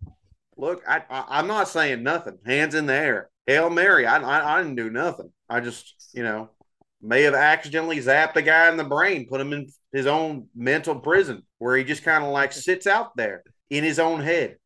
Look, 0.57 0.83
I, 0.89 1.03
I 1.11 1.39
am 1.41 1.47
not 1.47 1.69
saying 1.69 2.03
nothing. 2.03 2.39
Hands 2.47 2.75
in 2.75 2.87
the 2.87 2.95
air. 2.95 3.31
Hail 3.47 3.71
Mary. 3.71 4.07
I, 4.07 4.19
I 4.19 4.55
I 4.55 4.63
didn't 4.63 4.77
do 4.77 4.91
nothing. 4.91 5.31
I 5.49 5.61
just, 5.61 5.95
you 6.13 6.23
know, 6.23 6.51
may 7.01 7.23
have 7.23 7.35
accidentally 7.35 7.99
zapped 7.99 8.37
a 8.37 8.43
guy 8.43 8.69
in 8.69 8.77
the 8.77 8.85
brain, 8.85 9.29
put 9.29 9.41
him 9.41 9.53
in 9.53 9.69
his 9.93 10.07
own 10.07 10.49
mental 10.55 10.99
prison 10.99 11.43
where 11.59 11.77
he 11.77 11.85
just 11.85 12.03
kind 12.03 12.25
of 12.25 12.31
like 12.31 12.53
sits 12.53 12.87
out 12.87 13.17
there 13.17 13.43
in 13.71 13.85
his 13.85 13.99
own 13.99 14.21
head. 14.21 14.57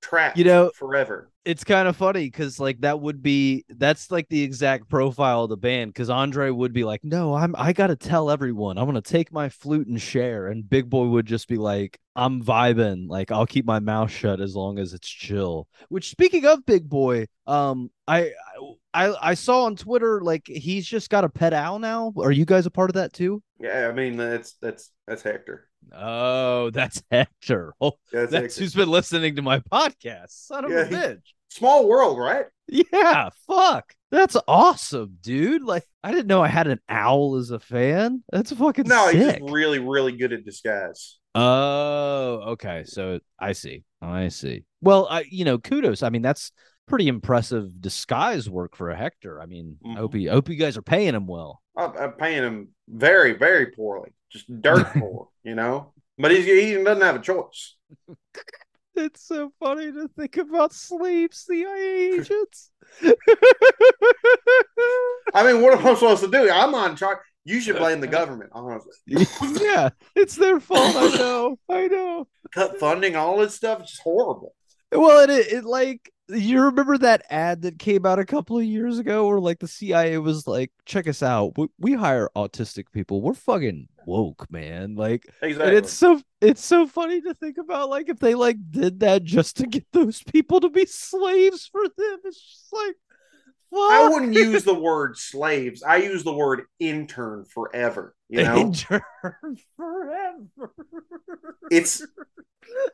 Trapped 0.00 0.38
You 0.38 0.44
know- 0.44 0.70
forever. 0.76 1.30
it's 1.44 1.64
kind 1.64 1.88
of 1.88 1.96
funny 1.96 2.24
because 2.26 2.60
like 2.60 2.80
that 2.82 3.00
would 3.00 3.22
be 3.22 3.64
that's 3.68 4.10
like 4.10 4.28
the 4.28 4.42
exact 4.42 4.88
profile 4.88 5.44
of 5.44 5.50
the 5.50 5.56
band 5.56 5.92
because 5.92 6.08
Andre 6.08 6.50
would 6.50 6.72
be 6.72 6.84
like, 6.84 7.02
No, 7.02 7.34
I'm 7.34 7.54
I 7.58 7.72
gotta 7.72 7.96
tell 7.96 8.30
everyone 8.30 8.78
I'm 8.78 8.86
gonna 8.86 9.02
take 9.02 9.32
my 9.32 9.48
flute 9.48 9.88
and 9.88 10.00
share, 10.00 10.46
and 10.48 10.68
Big 10.68 10.88
Boi 10.88 11.06
would 11.08 11.26
just 11.26 11.48
be 11.48 11.56
like, 11.56 11.98
I'm 12.14 12.42
vibing, 12.42 13.08
like 13.08 13.32
I'll 13.32 13.46
keep 13.46 13.64
my 13.64 13.80
mouth 13.80 14.10
shut 14.10 14.40
as 14.40 14.54
long 14.54 14.78
as 14.78 14.92
it's 14.94 15.08
chill. 15.08 15.66
Which 15.88 16.10
speaking 16.10 16.46
of 16.46 16.64
Big 16.64 16.88
Boi, 16.88 17.26
um, 17.46 17.90
I 18.06 18.32
I 18.94 19.14
I 19.20 19.34
saw 19.34 19.64
on 19.64 19.74
Twitter 19.76 20.20
like 20.22 20.46
he's 20.46 20.86
just 20.86 21.10
got 21.10 21.24
a 21.24 21.28
pet 21.28 21.52
owl 21.52 21.78
now. 21.80 22.12
Are 22.18 22.32
you 22.32 22.44
guys 22.44 22.66
a 22.66 22.70
part 22.70 22.90
of 22.90 22.94
that 22.94 23.12
too? 23.12 23.42
Yeah, 23.58 23.88
I 23.88 23.92
mean 23.92 24.16
that's 24.16 24.52
that's 24.62 24.92
that's 25.08 25.22
Hector. 25.22 25.67
Oh, 25.94 26.70
that's 26.74 27.02
Hector. 27.10 27.74
Oh, 27.80 27.92
That's, 28.12 28.30
that's 28.32 28.54
Hector. 28.54 28.60
who's 28.60 28.74
been 28.74 28.88
listening 28.90 29.36
to 29.36 29.42
my 29.42 29.60
podcast. 29.60 30.30
Son 30.46 30.64
of 30.64 30.70
Yeah, 30.70 30.80
a 30.80 30.88
bitch. 30.88 31.20
Small 31.50 31.88
world, 31.88 32.18
right? 32.18 32.44
Yeah, 32.68 33.30
fuck. 33.46 33.94
That's 34.10 34.36
awesome, 34.46 35.16
dude. 35.22 35.62
Like 35.62 35.84
I 36.04 36.10
didn't 36.10 36.26
know 36.26 36.42
I 36.42 36.48
had 36.48 36.66
an 36.66 36.80
owl 36.88 37.36
as 37.36 37.50
a 37.50 37.58
fan. 37.58 38.22
That's 38.30 38.52
fucking 38.52 38.86
No, 38.86 39.08
he's 39.08 39.24
sick. 39.24 39.38
just 39.40 39.50
really, 39.50 39.78
really 39.78 40.12
good 40.12 40.32
at 40.34 40.44
disguise. 40.44 41.18
oh, 41.34 42.42
okay. 42.52 42.84
So 42.84 43.20
I 43.38 43.52
see. 43.52 43.84
I 44.02 44.28
see. 44.28 44.64
Well, 44.82 45.06
I 45.10 45.24
you 45.30 45.44
know, 45.46 45.56
kudos. 45.58 46.02
I 46.02 46.10
mean, 46.10 46.22
that's 46.22 46.52
pretty 46.88 47.08
impressive 47.08 47.80
disguise 47.80 48.48
work 48.48 48.74
for 48.74 48.90
a 48.90 48.96
Hector. 48.96 49.40
I 49.40 49.46
mean, 49.46 49.76
I 49.84 49.94
hope 49.94 50.12
mm-hmm. 50.12 50.20
you 50.20 50.30
I 50.30 50.34
hope 50.34 50.48
you 50.48 50.56
guys 50.56 50.76
are 50.76 50.82
paying 50.82 51.14
him 51.14 51.26
well. 51.26 51.62
I'm, 51.76 51.96
I'm 51.96 52.12
paying 52.12 52.42
him 52.42 52.68
very, 52.88 53.34
very 53.34 53.66
poorly, 53.66 54.10
just 54.30 54.46
dirt 54.60 54.86
poor, 54.98 55.28
you 55.44 55.54
know. 55.54 55.92
But 56.18 56.32
he's, 56.32 56.46
he 56.46 56.74
doesn't 56.82 57.02
have 57.02 57.16
a 57.16 57.20
choice. 57.20 57.76
It's 59.00 59.28
so 59.28 59.52
funny 59.60 59.92
to 59.92 60.08
think 60.18 60.38
about 60.38 60.72
slave 60.72 61.32
CIA 61.32 62.14
agents. 62.14 62.72
I 65.32 65.44
mean, 65.44 65.62
what 65.62 65.78
am 65.78 65.86
I 65.86 65.94
supposed 65.94 66.24
to 66.24 66.30
do? 66.30 66.50
I'm 66.50 66.74
on 66.74 66.96
charge. 66.96 67.18
You 67.44 67.60
should 67.60 67.76
blame 67.76 68.00
the 68.00 68.08
government, 68.08 68.50
honestly. 68.52 68.90
yeah, 69.62 69.90
it's 70.16 70.34
their 70.34 70.58
fault. 70.58 70.96
I 70.96 71.16
know. 71.16 71.58
I 71.68 71.86
know. 71.86 72.26
Cut 72.52 72.80
funding, 72.80 73.14
all 73.14 73.38
this 73.38 73.54
stuff. 73.54 73.82
It's 73.82 74.00
horrible. 74.00 74.56
Well, 74.90 75.30
it, 75.30 75.30
it 75.30 75.64
like 75.64 76.10
you 76.28 76.62
remember 76.62 76.98
that 76.98 77.24
ad 77.30 77.62
that 77.62 77.78
came 77.78 78.04
out 78.04 78.18
a 78.18 78.24
couple 78.24 78.58
of 78.58 78.64
years 78.64 78.98
ago 78.98 79.26
where 79.26 79.40
like 79.40 79.60
the 79.60 79.68
CIA 79.68 80.18
was 80.18 80.46
like, 80.46 80.70
check 80.84 81.08
us 81.08 81.22
out. 81.22 81.56
We, 81.56 81.68
we 81.78 81.92
hire 81.94 82.28
autistic 82.36 82.92
people. 82.92 83.22
We're 83.22 83.34
fucking 83.34 83.88
woke, 84.06 84.46
man. 84.50 84.94
Like 84.94 85.26
Exactly. 85.42 85.68
and 85.68 85.76
it's 85.78 85.92
so 85.92 86.20
it's 86.40 86.64
so 86.64 86.86
funny 86.86 87.20
to 87.22 87.34
think 87.34 87.58
about 87.58 87.88
like 87.90 88.08
if 88.08 88.18
they 88.18 88.34
like 88.34 88.56
did 88.70 89.00
that 89.00 89.24
just 89.24 89.56
to 89.58 89.66
get 89.66 89.86
those 89.92 90.22
people 90.22 90.60
to 90.60 90.68
be 90.68 90.86
slaves 90.86 91.66
for 91.70 91.82
them. 91.82 92.18
It's 92.24 92.40
just 92.40 92.72
like 92.72 92.96
fuck. 93.70 93.90
I 93.90 94.08
wouldn't 94.08 94.34
use 94.34 94.64
the 94.64 94.78
word 94.78 95.16
slaves. 95.16 95.82
I 95.82 95.96
use 95.96 96.24
the 96.24 96.32
word 96.34 96.62
intern 96.78 97.44
forever. 97.46 98.14
You 98.28 98.42
know, 98.42 98.72
forever. 99.76 100.74
It's- 101.70 102.06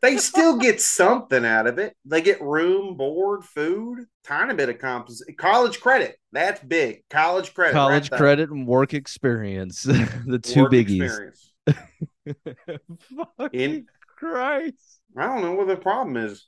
they 0.03 0.18
still 0.18 0.57
get 0.59 0.81
something 0.81 1.44
out 1.44 1.66
of 1.66 1.79
it. 1.79 1.97
They 2.05 2.23
get 2.23 2.40
room, 2.40 2.97
board, 2.97 3.44
food, 3.44 4.07
tiny 4.23 4.55
bit 4.55 4.68
of 4.68 4.79
compens- 4.79 5.23
college 5.37 5.81
credit. 5.81 6.16
That's 6.33 6.62
big. 6.62 7.03
College 7.11 7.53
credit. 7.55 7.73
college 7.73 8.05
right 8.05 8.11
there. 8.11 8.18
credit 8.18 8.51
and 8.51 8.68
work 8.68 8.94
experience. 8.94 9.83
the 9.83 10.40
two 10.40 10.62
Work 10.62 10.73
biggies. 10.73 11.38
In- 13.53 13.87
Christ. 14.16 15.01
I 15.16 15.27
don't 15.27 15.42
know 15.42 15.55
what 15.55 15.66
the 15.66 15.77
problem 15.77 16.16
is. 16.16 16.47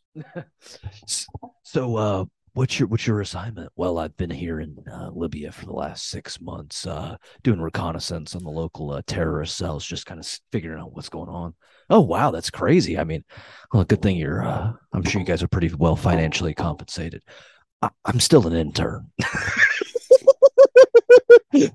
So, 1.65 1.97
uh, 1.97 2.25
what's 2.57 2.79
your 2.79 2.89
what's 2.89 3.07
your 3.07 3.21
assignment? 3.21 3.71
Well, 3.77 3.99
I've 3.99 4.17
been 4.17 4.31
here 4.31 4.61
in 4.61 4.79
uh, 4.91 5.11
Libya 5.13 5.53
for 5.53 5.67
the 5.67 5.75
last 5.75 6.09
six 6.09 6.41
months, 6.41 6.87
uh, 6.87 7.17
doing 7.43 7.61
reconnaissance 7.61 8.35
on 8.35 8.43
the 8.43 8.51
local 8.51 8.93
uh, 8.93 9.03
terrorist 9.07 9.57
cells, 9.57 9.85
just 9.85 10.07
kind 10.07 10.19
of 10.19 10.27
figuring 10.51 10.81
out 10.81 10.95
what's 10.95 11.11
going 11.11 11.29
on. 11.29 11.55
Oh, 11.91 12.01
wow, 12.01 12.31
that's 12.31 12.49
crazy. 12.49 12.99
I 12.99 13.05
mean, 13.05 13.25
well, 13.73 13.85
good 13.85 14.01
thing 14.01 14.17
you're. 14.17 14.43
Uh, 14.43 14.73
I'm 14.95 15.05
sure 15.05 15.21
you 15.21 15.27
guys 15.27 15.43
are 15.43 15.49
pretty 15.49 15.73
well 15.75 15.97
financially 15.97 16.55
compensated. 16.55 17.23
I- 17.83 17.91
I'm 18.07 18.21
still 18.21 18.47
an 18.47 18.55
intern. 18.55 19.11
I've 21.53 21.75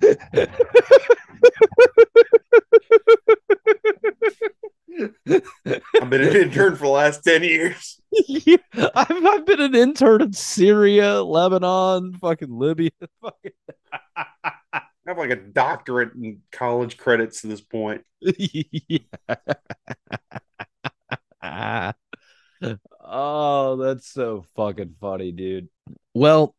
been 6.10 6.22
an 6.22 6.36
intern 6.36 6.76
for 6.76 6.86
the 6.86 6.90
last 6.90 7.24
10 7.24 7.44
years. 7.44 8.01
Yeah, 8.12 8.58
I've, 8.74 9.26
I've 9.26 9.46
been 9.46 9.62
an 9.62 9.76
intern 9.76 10.22
in 10.22 10.34
Syria, 10.34 11.24
Lebanon, 11.24 12.14
fucking 12.14 12.58
Libya. 12.58 12.92
Fucking 13.22 13.52
I 14.74 14.82
have 15.08 15.18
like 15.18 15.32
a 15.32 15.36
doctorate 15.36 16.14
in 16.14 16.42
college 16.52 16.98
credits 16.98 17.42
to 17.42 17.48
this 17.48 17.62
point. 17.62 18.04
yeah. 18.22 19.00
oh, 23.04 23.76
that's 23.78 24.08
so 24.08 24.46
fucking 24.56 24.96
funny, 25.00 25.32
dude. 25.32 25.70
Well, 26.14 26.56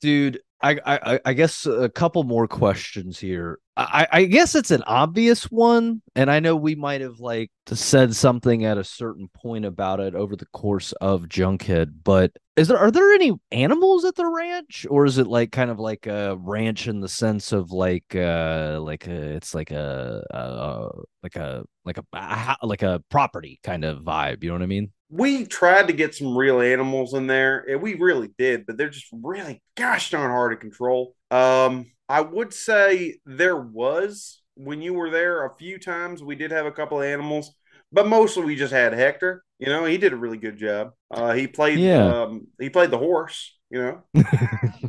dude, 0.00 0.40
I, 0.60 0.78
I 0.84 1.20
I 1.24 1.32
guess 1.34 1.66
a 1.66 1.88
couple 1.88 2.24
more 2.24 2.48
questions 2.48 3.18
here. 3.18 3.58
I 3.76 4.06
I 4.10 4.24
guess 4.24 4.54
it's 4.54 4.70
an 4.70 4.82
obvious 4.86 5.44
one, 5.44 6.00
and 6.14 6.30
I 6.30 6.40
know 6.40 6.56
we 6.56 6.74
might 6.74 7.02
have 7.02 7.20
like 7.20 7.50
said 7.66 8.14
something 8.14 8.64
at 8.64 8.78
a 8.78 8.84
certain 8.84 9.28
point 9.28 9.64
about 9.66 10.00
it 10.00 10.14
over 10.14 10.34
the 10.34 10.46
course 10.46 10.92
of 10.92 11.24
Junkhead, 11.24 11.92
but 12.02 12.32
is 12.56 12.68
there 12.68 12.78
are 12.78 12.90
there 12.90 13.12
any 13.12 13.32
animals 13.52 14.04
at 14.06 14.14
the 14.14 14.26
ranch, 14.26 14.86
or 14.88 15.04
is 15.04 15.18
it 15.18 15.26
like 15.26 15.52
kind 15.52 15.70
of 15.70 15.78
like 15.78 16.06
a 16.06 16.36
ranch 16.40 16.88
in 16.88 17.00
the 17.00 17.08
sense 17.08 17.52
of 17.52 17.70
like 17.70 18.16
uh 18.16 18.78
like 18.80 19.06
a, 19.06 19.34
it's 19.36 19.54
like 19.54 19.70
a 19.70 20.24
uh 20.32 20.88
like 21.22 21.36
a 21.36 21.64
like 21.84 21.98
a, 21.98 22.04
a 22.14 22.66
like 22.66 22.82
a 22.82 23.02
property 23.10 23.60
kind 23.62 23.84
of 23.84 23.98
vibe? 24.02 24.42
You 24.42 24.48
know 24.50 24.54
what 24.54 24.62
I 24.62 24.66
mean? 24.66 24.90
We 25.10 25.44
tried 25.44 25.88
to 25.88 25.92
get 25.92 26.14
some 26.14 26.36
real 26.36 26.60
animals 26.60 27.14
in 27.14 27.26
there, 27.26 27.58
and 27.68 27.82
we 27.82 27.94
really 27.94 28.30
did, 28.38 28.66
but 28.66 28.76
they're 28.78 28.88
just 28.88 29.06
really 29.12 29.62
gosh 29.76 30.10
darn 30.10 30.30
hard 30.30 30.52
to 30.52 30.56
control. 30.56 31.14
Um, 31.30 31.86
I 32.08 32.20
would 32.20 32.52
say 32.52 33.16
there 33.26 33.56
was 33.56 34.40
when 34.54 34.80
you 34.80 34.94
were 34.94 35.10
there 35.10 35.44
a 35.44 35.56
few 35.56 35.78
times. 35.78 36.22
We 36.22 36.36
did 36.36 36.50
have 36.50 36.66
a 36.66 36.72
couple 36.72 37.00
of 37.00 37.06
animals, 37.06 37.52
but 37.92 38.06
mostly 38.06 38.44
we 38.44 38.56
just 38.56 38.72
had 38.72 38.92
Hector. 38.92 39.42
You 39.58 39.66
know, 39.66 39.84
he 39.84 39.98
did 39.98 40.12
a 40.12 40.16
really 40.16 40.38
good 40.38 40.56
job. 40.58 40.92
Uh, 41.10 41.32
he 41.32 41.46
played, 41.46 41.78
Yeah. 41.78 42.22
um, 42.22 42.46
he 42.60 42.70
played 42.70 42.90
the 42.90 42.98
horse. 42.98 43.54
You 43.70 44.00
know, 44.14 44.24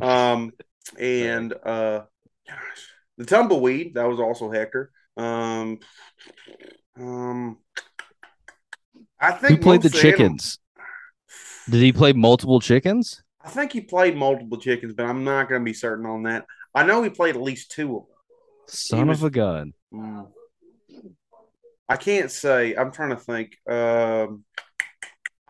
um, 0.02 0.52
and 0.98 1.52
uh, 1.52 2.02
gosh, 2.48 2.88
the 3.16 3.24
tumbleweed 3.24 3.94
that 3.94 4.08
was 4.08 4.20
also 4.20 4.52
Hector. 4.52 4.92
Um, 5.16 5.80
um, 6.96 7.58
I 9.20 9.32
think 9.32 9.58
Who 9.58 9.62
played 9.64 9.82
the 9.82 9.88
most 9.88 9.94
of 9.96 10.04
anim- 10.04 10.16
chickens? 10.16 10.58
Did 11.68 11.82
he 11.82 11.92
play 11.92 12.12
multiple 12.12 12.60
chickens? 12.60 13.22
I 13.44 13.48
think 13.50 13.72
he 13.72 13.80
played 13.80 14.16
multiple 14.16 14.58
chickens, 14.58 14.94
but 14.94 15.06
I'm 15.06 15.24
not 15.24 15.48
going 15.48 15.60
to 15.60 15.64
be 15.64 15.74
certain 15.74 16.06
on 16.06 16.22
that. 16.22 16.46
I 16.78 16.84
know 16.84 17.02
he 17.02 17.10
played 17.10 17.34
at 17.34 17.42
least 17.42 17.72
two 17.72 17.96
of 17.96 18.02
them. 18.06 18.16
Son 18.68 19.08
was- 19.08 19.18
of 19.20 19.24
a 19.26 19.30
gun. 19.30 19.72
Mm. 19.92 20.28
I 21.88 21.96
can't 21.96 22.30
say. 22.30 22.74
I'm 22.76 22.92
trying 22.92 23.10
to 23.10 23.16
think. 23.16 23.56
Um, 23.68 24.44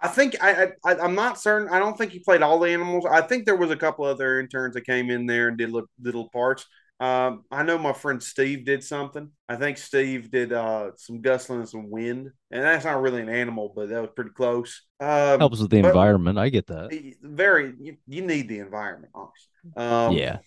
I 0.00 0.06
think 0.06 0.36
I, 0.40 0.68
I 0.86 0.94
I'm 0.94 1.16
not 1.16 1.40
certain. 1.40 1.68
I 1.68 1.80
don't 1.80 1.98
think 1.98 2.12
he 2.12 2.20
played 2.20 2.42
all 2.42 2.60
the 2.60 2.70
animals. 2.70 3.04
I 3.04 3.20
think 3.20 3.44
there 3.44 3.56
was 3.56 3.72
a 3.72 3.76
couple 3.76 4.04
other 4.04 4.38
interns 4.38 4.74
that 4.74 4.86
came 4.86 5.10
in 5.10 5.26
there 5.26 5.48
and 5.48 5.58
did 5.58 5.70
little, 5.72 5.90
little 6.00 6.28
parts. 6.30 6.64
Um, 7.00 7.44
I 7.50 7.64
know 7.64 7.76
my 7.76 7.92
friend 7.92 8.22
Steve 8.22 8.64
did 8.64 8.82
something. 8.84 9.30
I 9.48 9.56
think 9.56 9.78
Steve 9.78 10.30
did 10.30 10.52
uh, 10.52 10.92
some 10.96 11.20
gustling 11.20 11.60
and 11.60 11.68
some 11.68 11.90
wind, 11.90 12.30
and 12.52 12.62
that's 12.62 12.84
not 12.84 13.02
really 13.02 13.22
an 13.22 13.28
animal, 13.28 13.72
but 13.74 13.88
that 13.88 14.00
was 14.00 14.10
pretty 14.14 14.30
close. 14.30 14.82
Um, 15.00 15.40
Helps 15.40 15.60
with 15.60 15.70
the 15.70 15.78
environment. 15.78 16.38
I 16.38 16.48
get 16.48 16.68
that. 16.68 16.90
very 17.22 17.74
you, 17.80 17.96
you 18.06 18.22
need 18.22 18.48
the 18.48 18.60
environment 18.60 19.12
honestly 19.14 19.48
um 19.76 20.12
yeah. 20.12 20.38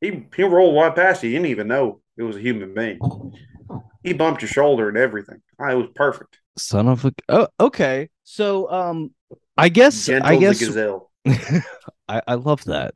He 0.00 0.26
he 0.34 0.42
rolled 0.42 0.76
right 0.76 0.94
past 0.94 1.22
you 1.22 1.30
you 1.30 1.36
didn't 1.36 1.50
even 1.50 1.68
know 1.68 2.00
it 2.16 2.22
was 2.22 2.36
a 2.36 2.40
human 2.40 2.74
being 2.74 2.98
he 4.02 4.12
bumped 4.12 4.42
your 4.42 4.48
shoulder 4.48 4.88
and 4.88 4.96
everything 4.96 5.40
Ah, 5.58 5.70
it 5.70 5.74
was 5.74 5.88
perfect 5.94 6.38
Son 6.58 6.88
of 6.88 7.04
a. 7.04 7.12
Oh, 7.28 7.48
okay. 7.60 8.08
So, 8.24 8.70
um, 8.70 9.14
I 9.56 9.68
guess 9.68 10.06
gentle 10.06 10.38
I 10.38 10.40
guess 10.40 10.58
gazelle 10.58 11.10
I, 12.08 12.22
I 12.26 12.34
love 12.34 12.64
that. 12.64 12.94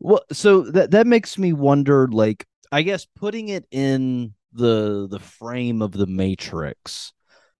Well, 0.00 0.22
so 0.32 0.62
that 0.72 0.90
that 0.90 1.06
makes 1.06 1.38
me 1.38 1.52
wonder, 1.52 2.08
like, 2.08 2.46
I 2.70 2.82
guess 2.82 3.06
putting 3.16 3.48
it 3.48 3.66
in 3.70 4.34
the 4.52 5.06
the 5.08 5.18
frame 5.18 5.82
of 5.82 5.92
the 5.92 6.06
Matrix, 6.06 7.12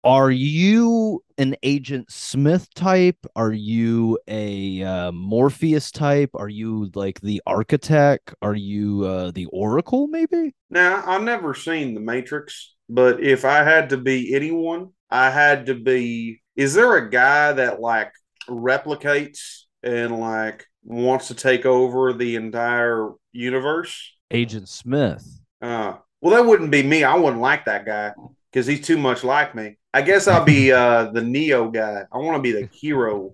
are 0.07 0.31
you 0.31 1.23
an 1.37 1.57
Agent 1.63 2.11
Smith 2.11 2.73
type? 2.75 3.19
Are 3.35 3.53
you 3.53 4.19
a 4.29 4.83
uh, 4.83 5.13
Morpheus 5.13 5.91
type? 5.91 6.31
Are 6.35 6.49
you 6.49 6.91
like 6.95 7.21
the 7.21 7.43
architect? 7.47 8.33
Are 8.41 8.55
you 8.55 9.05
uh, 9.05 9.33
the 9.33 9.47
Oracle? 9.47 10.07
Maybe. 10.07 10.55
now 10.71 11.03
i've 11.07 11.23
never 11.23 11.53
seen 11.55 11.95
the 11.95 12.01
matrix 12.01 12.75
but 12.89 13.23
if 13.23 13.45
i 13.45 13.63
had 13.63 13.91
to 13.91 13.97
be 13.97 14.35
anyone 14.35 14.89
i 15.11 15.31
had 15.31 15.67
to 15.67 15.75
be 15.75 16.41
is 16.57 16.75
there 16.75 16.97
a 16.97 17.11
guy 17.11 17.53
that 17.53 17.81
like 17.81 18.13
replicates 18.49 19.63
and 19.83 20.19
like 20.19 20.67
wants 20.83 21.29
to 21.29 21.35
take 21.35 21.67
over 21.67 22.13
the 22.13 22.37
entire 22.37 23.11
universe. 23.33 24.15
Agent 24.31 24.69
Smith. 24.69 25.25
Uh, 25.61 25.95
well, 26.21 26.35
that 26.35 26.49
wouldn't 26.49 26.71
be 26.71 26.83
me. 26.83 27.05
I 27.05 27.17
wouldn't 27.17 27.43
like 27.43 27.65
that 27.67 27.85
guy 27.85 28.13
because 28.51 28.67
he's 28.67 28.87
too 28.87 28.97
much 28.97 29.25
like 29.25 29.55
me. 29.55 29.77
I 29.97 30.03
guess 30.03 30.29
I'll 30.29 30.45
be 30.45 30.73
uh, 30.73 31.11
the 31.11 31.23
Neo 31.23 31.71
guy. 31.71 32.05
I 32.13 32.19
want 32.19 32.37
to 32.37 32.43
be 32.43 32.53
the 32.53 32.69
hero. 32.71 33.33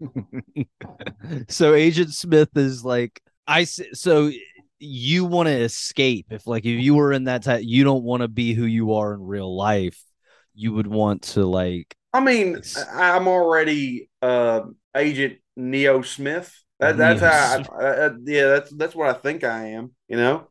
so 1.48 1.74
Agent 1.74 2.14
Smith 2.14 2.56
is 2.56 2.82
like 2.82 3.20
I 3.46 3.64
so 3.64 4.30
you 4.78 5.26
want 5.26 5.48
to 5.48 5.54
escape. 5.54 6.28
If 6.30 6.46
like 6.46 6.64
if 6.64 6.80
you 6.80 6.94
were 6.94 7.12
in 7.12 7.24
that 7.24 7.42
type 7.42 7.62
you 7.64 7.84
don't 7.84 8.02
want 8.02 8.22
to 8.22 8.28
be 8.28 8.54
who 8.54 8.64
you 8.64 8.94
are 8.94 9.12
in 9.12 9.20
real 9.20 9.54
life. 9.54 10.02
You 10.54 10.72
would 10.72 10.86
want 10.86 11.22
to 11.22 11.44
like 11.44 11.94
I 12.14 12.20
mean 12.20 12.60
I'm 12.94 13.28
already 13.28 14.08
uh 14.22 14.62
Agent 14.96 15.38
Neo 15.56 16.00
Smith. 16.00 16.54
That, 16.78 16.96
that's 16.96 17.20
Neo 17.20 17.30
how 17.30 17.78
I, 17.78 17.84
I, 17.84 18.06
I, 18.06 18.10
yeah 18.24 18.46
that's 18.48 18.70
that's 18.74 18.94
what 18.94 19.14
I 19.14 19.18
think 19.18 19.44
I 19.44 19.66
am 19.72 19.92
you 20.08 20.16
know 20.16 20.48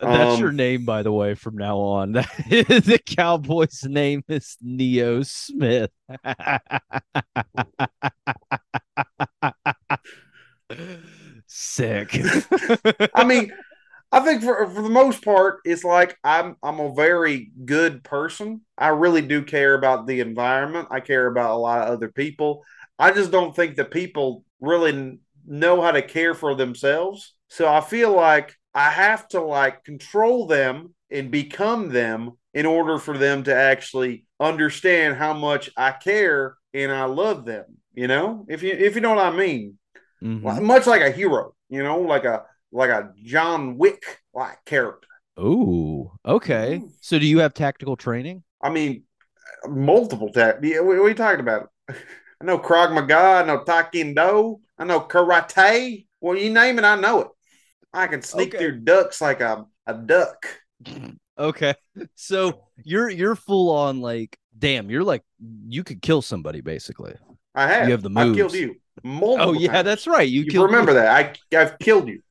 that's 0.00 0.34
um, 0.34 0.40
your 0.40 0.52
name, 0.52 0.84
by 0.84 1.02
the 1.02 1.12
way, 1.12 1.34
from 1.34 1.56
now 1.56 1.78
on. 1.78 2.12
the 2.12 3.00
Cowboy's 3.04 3.84
name 3.84 4.22
is 4.28 4.56
Neo 4.62 5.22
Smith. 5.22 5.90
Sick. 11.46 12.16
I 13.14 13.24
mean, 13.24 13.52
I 14.12 14.20
think 14.20 14.42
for 14.42 14.68
for 14.68 14.82
the 14.82 14.88
most 14.88 15.24
part, 15.24 15.60
it's 15.64 15.84
like 15.84 16.16
I'm 16.22 16.56
I'm 16.62 16.80
a 16.80 16.94
very 16.94 17.50
good 17.64 18.04
person. 18.04 18.62
I 18.76 18.88
really 18.88 19.22
do 19.22 19.42
care 19.42 19.74
about 19.74 20.06
the 20.06 20.20
environment. 20.20 20.88
I 20.90 21.00
care 21.00 21.26
about 21.26 21.54
a 21.54 21.58
lot 21.58 21.82
of 21.82 21.94
other 21.94 22.08
people. 22.08 22.64
I 22.98 23.10
just 23.10 23.30
don't 23.30 23.54
think 23.54 23.76
that 23.76 23.90
people 23.90 24.44
really 24.60 25.18
know 25.46 25.80
how 25.82 25.92
to 25.92 26.02
care 26.02 26.34
for 26.34 26.54
themselves. 26.54 27.34
So 27.48 27.66
I 27.68 27.80
feel 27.80 28.12
like 28.12 28.54
I 28.78 28.90
have 28.90 29.26
to 29.30 29.40
like 29.40 29.82
control 29.82 30.46
them 30.46 30.94
and 31.10 31.32
become 31.32 31.88
them 31.88 32.38
in 32.54 32.64
order 32.64 32.98
for 32.98 33.18
them 33.18 33.42
to 33.42 33.52
actually 33.52 34.24
understand 34.38 35.16
how 35.16 35.32
much 35.32 35.68
I 35.76 35.90
care 35.90 36.56
and 36.72 36.92
I 36.92 37.06
love 37.06 37.44
them. 37.44 37.64
You 37.92 38.06
know, 38.06 38.46
if 38.48 38.62
you 38.62 38.70
if 38.70 38.94
you 38.94 39.00
know 39.00 39.16
what 39.16 39.34
I 39.34 39.36
mean, 39.36 39.78
mm-hmm. 40.22 40.64
much 40.64 40.86
like 40.86 41.02
a 41.02 41.10
hero. 41.10 41.56
You 41.68 41.82
know, 41.82 42.02
like 42.02 42.24
a 42.24 42.44
like 42.70 42.90
a 42.90 43.10
John 43.20 43.78
Wick 43.78 44.20
like 44.32 44.64
character. 44.64 45.08
Oh, 45.36 46.12
okay. 46.24 46.80
So 47.00 47.18
do 47.18 47.26
you 47.26 47.40
have 47.40 47.54
tactical 47.54 47.96
training? 47.96 48.44
I 48.62 48.70
mean, 48.70 49.02
multiple 49.66 50.30
tact. 50.30 50.62
What, 50.62 50.84
what 50.84 50.98
are 50.98 51.08
you 51.08 51.14
talking 51.14 51.40
about? 51.40 51.70
I 51.88 52.44
know 52.44 52.60
Krav 52.60 52.94
Maga. 52.94 53.42
I 53.42 53.44
know 53.44 53.64
Taekwondo. 53.64 54.60
I 54.78 54.84
know 54.84 55.00
karate. 55.00 56.06
Well, 56.20 56.38
you 56.38 56.52
name 56.52 56.78
it, 56.78 56.84
I 56.84 56.94
know 56.94 57.20
it. 57.22 57.28
I 57.92 58.06
can 58.06 58.22
sneak 58.22 58.54
okay. 58.54 58.58
through 58.58 58.80
ducks 58.80 59.20
like 59.20 59.40
a, 59.40 59.66
a 59.86 59.94
duck. 59.94 60.46
Okay. 61.38 61.74
So 62.16 62.64
you're 62.82 63.08
you're 63.08 63.36
full 63.36 63.70
on 63.70 64.00
like 64.00 64.36
damn, 64.58 64.90
you're 64.90 65.04
like 65.04 65.22
you 65.68 65.84
could 65.84 66.02
kill 66.02 66.20
somebody 66.20 66.60
basically. 66.60 67.14
I 67.54 67.68
have. 67.68 67.86
You 67.86 67.92
have 67.92 68.02
the 68.02 68.10
moves. 68.10 68.32
I 68.32 68.34
killed 68.34 68.54
you. 68.54 68.74
Multiple 69.04 69.50
oh 69.50 69.52
yeah, 69.52 69.72
times. 69.72 69.84
that's 69.84 70.06
right. 70.06 70.28
You, 70.28 70.42
you 70.42 70.62
remember 70.64 70.92
me. 70.92 70.98
that. 70.98 71.36
I 71.52 71.56
I've 71.56 71.78
killed 71.78 72.08
you. 72.08 72.22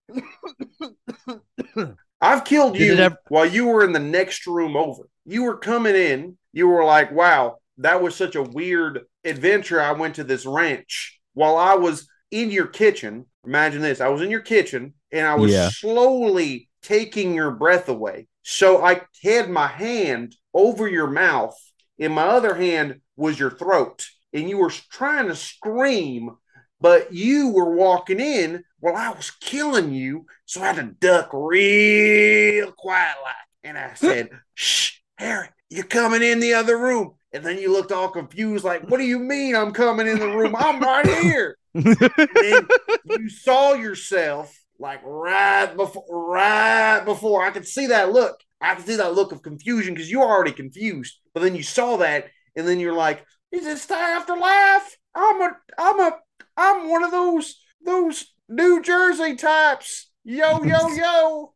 I've 2.22 2.44
killed 2.44 2.78
you 2.78 2.96
ever- 2.96 3.18
while 3.30 3.46
you 3.46 3.68
were 3.68 3.84
in 3.84 3.94
the 3.94 4.00
next 4.00 4.46
room 4.48 4.76
over. 4.76 5.04
You 5.26 5.44
were 5.44 5.58
coming 5.58 5.96
in, 5.96 6.38
you 6.52 6.68
were 6.68 6.84
like, 6.84 7.12
wow, 7.12 7.58
that 7.78 8.02
was 8.02 8.16
such 8.16 8.36
a 8.36 8.44
weird 8.44 9.06
adventure. 9.24 9.80
I 9.80 9.92
went 9.94 10.16
to 10.16 10.24
this 10.24 10.46
ranch 10.46 11.20
while 11.34 11.56
I 11.58 11.76
was 11.76 12.10
in 12.32 12.52
your 12.52 12.68
kitchen. 12.68 13.26
Imagine 13.46 13.82
this 13.82 14.02
I 14.02 14.10
was 14.10 14.22
in 14.22 14.32
your 14.32 14.42
kitchen 14.42 14.94
and 15.12 15.26
I 15.26 15.36
was 15.36 15.52
yeah. 15.52 15.70
slowly 15.70 16.70
taking 16.82 17.34
your 17.34 17.52
breath 17.52 17.90
away. 17.90 18.28
So 18.44 18.84
I 18.84 19.02
had 19.24 19.50
my 19.50 19.68
hand 19.68 20.36
over 20.54 20.88
your 20.88 21.08
mouth, 21.08 21.58
and 22.00 22.14
my 22.14 22.24
other 22.24 22.56
hand 22.56 23.02
was 23.16 23.40
your 23.40 23.52
throat. 23.52 24.06
And 24.34 24.50
you 24.50 24.58
were 24.58 24.72
trying 24.92 25.28
to 25.28 25.36
scream, 25.36 26.38
but 26.80 27.14
you 27.14 27.50
were 27.50 27.76
walking 27.76 28.20
in 28.20 28.64
while 28.80 28.96
I 28.96 29.10
was 29.10 29.32
killing 29.32 29.94
you. 29.94 30.26
So 30.46 30.62
I 30.62 30.68
had 30.68 30.76
to 30.78 30.84
duck 30.84 31.30
real 31.34 32.72
quiet 32.72 33.16
like. 33.24 33.36
And 33.64 33.78
I 33.78 33.94
said, 33.96 34.30
Shh, 34.54 34.94
Harry, 35.18 35.50
you're 35.70 35.84
coming 35.84 36.24
in 36.24 36.40
the 36.40 36.54
other 36.54 36.78
room. 36.78 37.16
And 37.34 37.46
then 37.46 37.60
you 37.60 37.72
looked 37.72 37.92
all 37.92 38.10
confused, 38.10 38.64
like, 38.64 38.90
what 38.90 38.98
do 38.98 39.04
you 39.04 39.20
mean 39.20 39.56
I'm 39.56 39.72
coming 39.72 40.08
in 40.08 40.20
the 40.20 40.28
room? 40.28 40.56
I'm 40.56 40.80
right 40.80 41.06
here. 41.06 41.58
you 41.76 43.30
saw 43.30 43.74
yourself 43.74 44.57
like 44.80 45.02
right 45.04 45.76
before 45.76 46.06
right 46.10 47.04
before 47.04 47.44
I 47.44 47.52
could 47.52 47.68
see 47.68 47.88
that 47.88 48.12
look. 48.12 48.40
I 48.62 48.76
could 48.76 48.86
see 48.86 48.96
that 48.96 49.14
look 49.14 49.32
of 49.32 49.42
confusion 49.42 49.94
because 49.94 50.10
you 50.10 50.20
were 50.20 50.26
already 50.26 50.52
confused. 50.52 51.18
But 51.34 51.44
then 51.44 51.56
you 51.56 51.64
saw 51.64 51.98
that, 51.98 52.28
and 52.56 52.68
then 52.68 52.80
you're 52.80 52.94
like, 52.94 53.24
is 53.52 53.66
it 53.66 53.88
time 53.88 54.26
to 54.26 54.34
laugh? 54.34 54.98
I'm 55.16 55.42
a 55.42 55.58
I'm 55.78 56.00
a 56.00 56.18
I'm 56.56 56.90
one 56.90 57.04
of 57.04 57.12
those 57.12 57.56
those 57.84 58.34
New 58.50 58.82
Jersey 58.82 59.36
types. 59.36 60.10
Yo, 60.24 60.64
yo, 60.64 60.88
yo. 60.94 61.54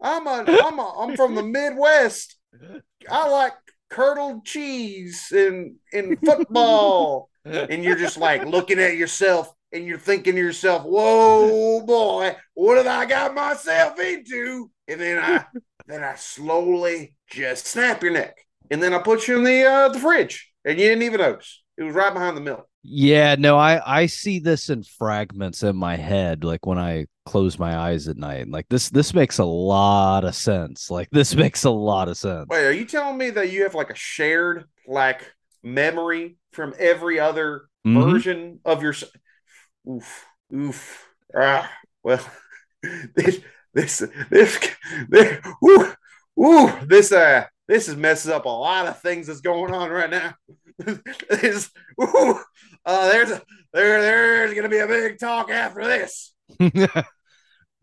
I'm 0.00 0.26
a 0.26 0.44
I'm 0.64 0.78
a 0.78 0.94
I'm 0.98 1.16
from 1.16 1.34
the 1.34 1.42
Midwest. 1.42 2.36
I 3.10 3.28
like 3.28 3.52
curdled 3.90 4.44
cheese 4.44 5.32
and 5.32 5.76
and 5.92 6.18
football. 6.24 7.30
and 7.44 7.84
you're 7.84 7.96
just 7.96 8.18
like 8.18 8.44
looking 8.44 8.80
at 8.80 8.96
yourself 8.96 9.52
and 9.72 9.86
you're 9.86 9.98
thinking 9.98 10.34
to 10.34 10.40
yourself, 10.40 10.84
"Whoa, 10.84 11.80
boy, 11.82 12.36
what 12.54 12.76
have 12.76 12.86
I 12.86 13.06
got 13.06 13.34
myself 13.34 13.98
into?" 13.98 14.70
And 14.88 15.00
then 15.00 15.18
I, 15.18 15.44
then 15.86 16.04
I 16.04 16.14
slowly 16.16 17.14
just 17.30 17.66
snap 17.66 18.02
your 18.02 18.12
neck, 18.12 18.36
and 18.70 18.82
then 18.82 18.94
I 18.94 18.98
put 18.98 19.28
you 19.28 19.38
in 19.38 19.44
the 19.44 19.64
uh, 19.64 19.88
the 19.88 19.98
fridge, 19.98 20.52
and 20.64 20.78
you 20.78 20.88
didn't 20.88 21.02
even 21.02 21.20
notice. 21.20 21.62
It 21.76 21.82
was 21.82 21.94
right 21.94 22.12
behind 22.12 22.36
the 22.36 22.40
milk. 22.40 22.66
Yeah, 22.82 23.34
no, 23.38 23.58
I 23.58 23.80
I 23.84 24.06
see 24.06 24.38
this 24.38 24.70
in 24.70 24.82
fragments 24.82 25.62
in 25.62 25.76
my 25.76 25.96
head, 25.96 26.44
like 26.44 26.64
when 26.64 26.78
I 26.78 27.06
close 27.26 27.58
my 27.58 27.76
eyes 27.76 28.08
at 28.08 28.16
night. 28.16 28.48
Like 28.48 28.66
this, 28.70 28.88
this 28.88 29.12
makes 29.12 29.38
a 29.38 29.44
lot 29.44 30.24
of 30.24 30.34
sense. 30.34 30.90
Like 30.90 31.10
this 31.10 31.34
makes 31.36 31.64
a 31.64 31.70
lot 31.70 32.08
of 32.08 32.16
sense. 32.16 32.46
Wait, 32.48 32.64
are 32.64 32.72
you 32.72 32.86
telling 32.86 33.18
me 33.18 33.30
that 33.30 33.50
you 33.50 33.64
have 33.64 33.74
like 33.74 33.90
a 33.90 33.94
shared 33.94 34.64
like 34.86 35.30
memory 35.62 36.38
from 36.52 36.72
every 36.78 37.20
other 37.20 37.68
mm-hmm. 37.86 38.10
version 38.10 38.60
of 38.64 38.82
your? 38.82 38.94
Oof, 39.88 40.26
oof. 40.54 41.08
Ah, 41.36 41.70
well, 42.02 42.20
this, 43.14 43.40
this, 43.72 44.02
this, 44.30 44.70
this, 45.08 45.38
ooh, 45.64 45.92
ooh, 46.40 46.72
this, 46.86 47.12
uh, 47.12 47.44
this 47.68 47.88
is 47.88 47.96
messes 47.96 48.30
up 48.30 48.46
a 48.46 48.48
lot 48.48 48.86
of 48.86 49.00
things 49.00 49.26
that's 49.26 49.40
going 49.40 49.72
on 49.72 49.90
right 49.90 50.10
now. 50.10 50.34
this, 51.30 51.70
ooh, 52.02 52.40
uh, 52.84 53.08
there's 53.08 53.28
there, 53.72 54.02
there's 54.02 54.54
gonna 54.54 54.68
be 54.68 54.78
a 54.78 54.86
big 54.86 55.18
talk 55.18 55.50
after 55.50 55.84
this. 55.84 56.32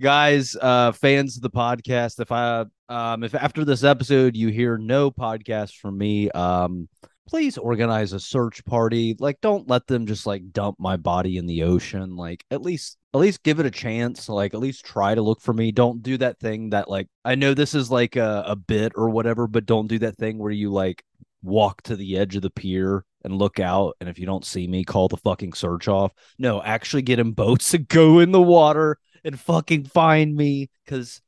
Guys, 0.02 0.56
uh, 0.60 0.92
fans 0.92 1.38
of 1.38 1.44
the 1.44 1.50
podcast, 1.50 2.20
if 2.20 2.32
I, 2.32 2.66
um, 2.90 3.24
if 3.24 3.36
after 3.36 3.64
this 3.64 3.84
episode 3.84 4.36
you 4.36 4.50
hear 4.50 4.78
no 4.78 5.12
podcast 5.12 5.76
from 5.78 5.98
me, 5.98 6.30
um, 6.32 6.90
please 7.28 7.58
organize 7.58 8.14
a 8.14 8.20
search 8.20 8.64
party. 8.66 9.16
Like, 9.20 9.40
don't 9.42 9.68
let 9.68 9.88
them 9.88 10.06
just 10.06 10.26
like 10.26 10.52
dump 10.52 10.80
my 10.80 10.98
body 10.98 11.38
in 11.38 11.46
the 11.46 11.64
ocean. 11.64 12.16
Like, 12.16 12.44
at 12.52 12.62
least, 12.62 12.98
at 13.14 13.20
least 13.20 13.44
give 13.44 13.60
it 13.60 13.66
a 13.66 13.72
chance. 13.72 14.30
Like, 14.30 14.54
at 14.54 14.60
least 14.60 14.86
try 14.86 15.16
to 15.16 15.22
look 15.22 15.42
for 15.42 15.54
me. 15.54 15.72
Don't 15.72 16.04
do 16.04 16.18
that 16.18 16.40
thing 16.40 16.72
that, 16.72 16.90
like, 16.90 17.08
I 17.24 17.36
know 17.36 17.54
this 17.54 17.76
is 17.76 17.90
like 17.92 18.16
a, 18.16 18.44
a 18.48 18.56
bit 18.56 18.94
or 18.96 19.10
whatever, 19.10 19.48
but 19.48 19.66
don't 19.66 19.88
do 19.88 20.00
that 20.00 20.18
thing 20.18 20.38
where 20.38 20.52
you 20.52 20.72
like 20.72 21.04
walk 21.42 21.82
to 21.84 21.96
the 21.96 22.18
edge 22.18 22.36
of 22.36 22.42
the 22.42 22.50
pier 22.50 23.06
and 23.24 23.38
look 23.38 23.60
out. 23.60 23.96
And 24.00 24.10
if 24.10 24.20
you 24.20 24.26
don't 24.26 24.46
see 24.46 24.68
me, 24.68 24.84
call 24.84 25.08
the 25.08 25.18
fucking 25.18 25.54
search 25.54 25.88
off. 25.88 26.12
No, 26.38 26.62
actually 26.62 27.02
get 27.04 27.20
in 27.20 27.32
boats 27.32 27.74
and 27.74 27.88
go 27.88 28.20
in 28.20 28.32
the 28.32 28.42
water 28.42 28.98
and 29.24 29.40
fucking 29.40 29.86
find 29.86 30.36
me 30.36 30.70
because 30.86 31.22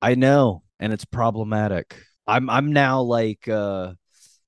I 0.00 0.14
know 0.14 0.62
and 0.78 0.92
it's 0.92 1.04
problematic. 1.04 1.96
I'm 2.26 2.50
I'm 2.50 2.72
now 2.72 3.02
like 3.02 3.48
uh 3.48 3.94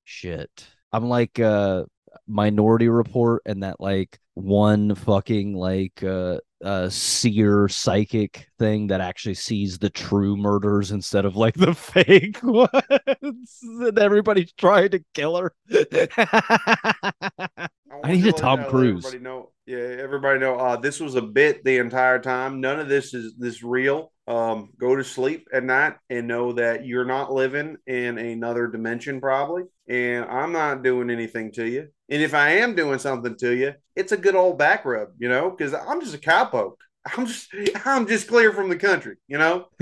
shit. 0.05 0.67
I'm 0.95 1.09
like 1.09 1.41
a 1.41 1.87
Minority 2.29 2.89
Report 2.89 3.43
and 3.47 3.65
that 3.65 3.81
like 3.81 4.21
one 4.35 4.95
fucking 4.95 5.55
like 5.55 6.03
uh 6.05 6.39
uh 6.65 6.89
seer 6.89 7.69
psychic 7.69 8.49
thing 8.61 8.87
that 8.89 9.01
actually 9.01 9.35
sees 9.35 9.79
the 9.79 9.91
true 9.91 10.37
murders 10.37 10.93
instead 10.93 11.25
of 11.25 11.35
like 11.35 11.55
the 11.55 11.75
fake 11.75 12.41
ones 12.45 13.59
and 13.63 13.99
everybody's 13.99 14.53
trying 14.53 14.91
to 14.91 15.05
kill 15.15 15.37
her. 15.37 15.53
I, 15.69 16.09
I 18.05 18.13
need 18.13 18.27
a 18.27 18.33
Tom 18.33 18.65
Cruise. 18.67 19.13
Know, 19.21 19.51
Yeah, 19.67 19.97
everybody 19.99 20.39
know 20.39 20.55
uh, 20.55 20.77
this 20.77 21.01
was 21.01 21.17
a 21.17 21.23
bit 21.23 21.65
the 21.65 21.79
entire 21.79 22.21
time. 22.21 22.61
None 22.61 22.79
of 22.79 22.89
this 22.89 23.15
is 23.15 23.35
this 23.37 23.65
real. 23.65 24.13
Um, 24.27 24.71
go 24.79 24.97
to 24.97 25.05
sleep 25.05 25.49
at 25.53 25.65
night 25.65 25.97
and 26.09 26.27
know 26.27 26.53
that 26.55 26.87
you're 26.87 27.05
not 27.05 27.33
living 27.33 27.77
in 27.87 28.17
another 28.17 28.67
dimension, 28.67 29.21
probably. 29.21 29.65
And 29.89 30.25
I'm 30.25 30.53
not 30.53 30.83
doing 30.83 31.11
anything 31.11 31.53
to 31.53 31.69
you. 31.69 31.89
And 32.09 32.23
if 32.23 32.33
I 32.33 32.51
am 32.53 32.75
doing 32.75 32.99
something 32.99 33.37
to 33.37 33.55
you, 33.55 33.75
it's 33.95 34.13
a 34.13 34.17
good 34.17 34.35
old 34.35 34.59
back 34.59 34.85
rub, 34.85 35.09
you 35.19 35.29
know, 35.29 35.51
because 35.51 35.75
I'm 35.75 36.01
just 36.01 36.15
a 36.15 36.19
cowpoke. 36.19 36.77
I'm 37.05 37.27
just 37.27 37.51
I'm 37.85 38.07
just 38.07 38.29
clear 38.29 38.53
from 38.53 38.69
the 38.69 38.77
country, 38.77 39.17
you 39.29 39.39
know. 39.39 39.67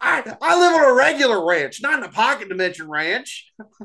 I, 0.00 0.36
I 0.40 0.58
live 0.58 0.74
on 0.74 0.84
a 0.84 0.94
regular 0.94 1.44
ranch, 1.46 1.80
not 1.82 1.98
in 1.98 2.04
a 2.04 2.08
pocket 2.08 2.48
dimension 2.48 2.88
ranch. 2.88 3.52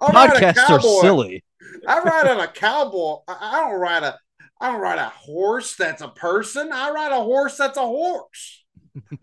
Podcasts 0.00 0.70
are 0.70 0.80
silly. 0.80 1.44
I 1.86 2.00
ride 2.00 2.28
on 2.28 2.40
a 2.40 2.48
cowboy. 2.48 3.18
I 3.28 3.60
don't 3.60 3.78
ride 3.78 4.02
a 4.02 4.18
I 4.60 4.72
don't 4.72 4.80
ride 4.80 4.98
a 4.98 5.08
horse 5.10 5.76
that's 5.76 6.02
a 6.02 6.08
person. 6.08 6.70
I 6.72 6.90
ride 6.90 7.12
a 7.12 7.22
horse 7.22 7.56
that's 7.56 7.76
a 7.76 7.82
horse. 7.82 8.64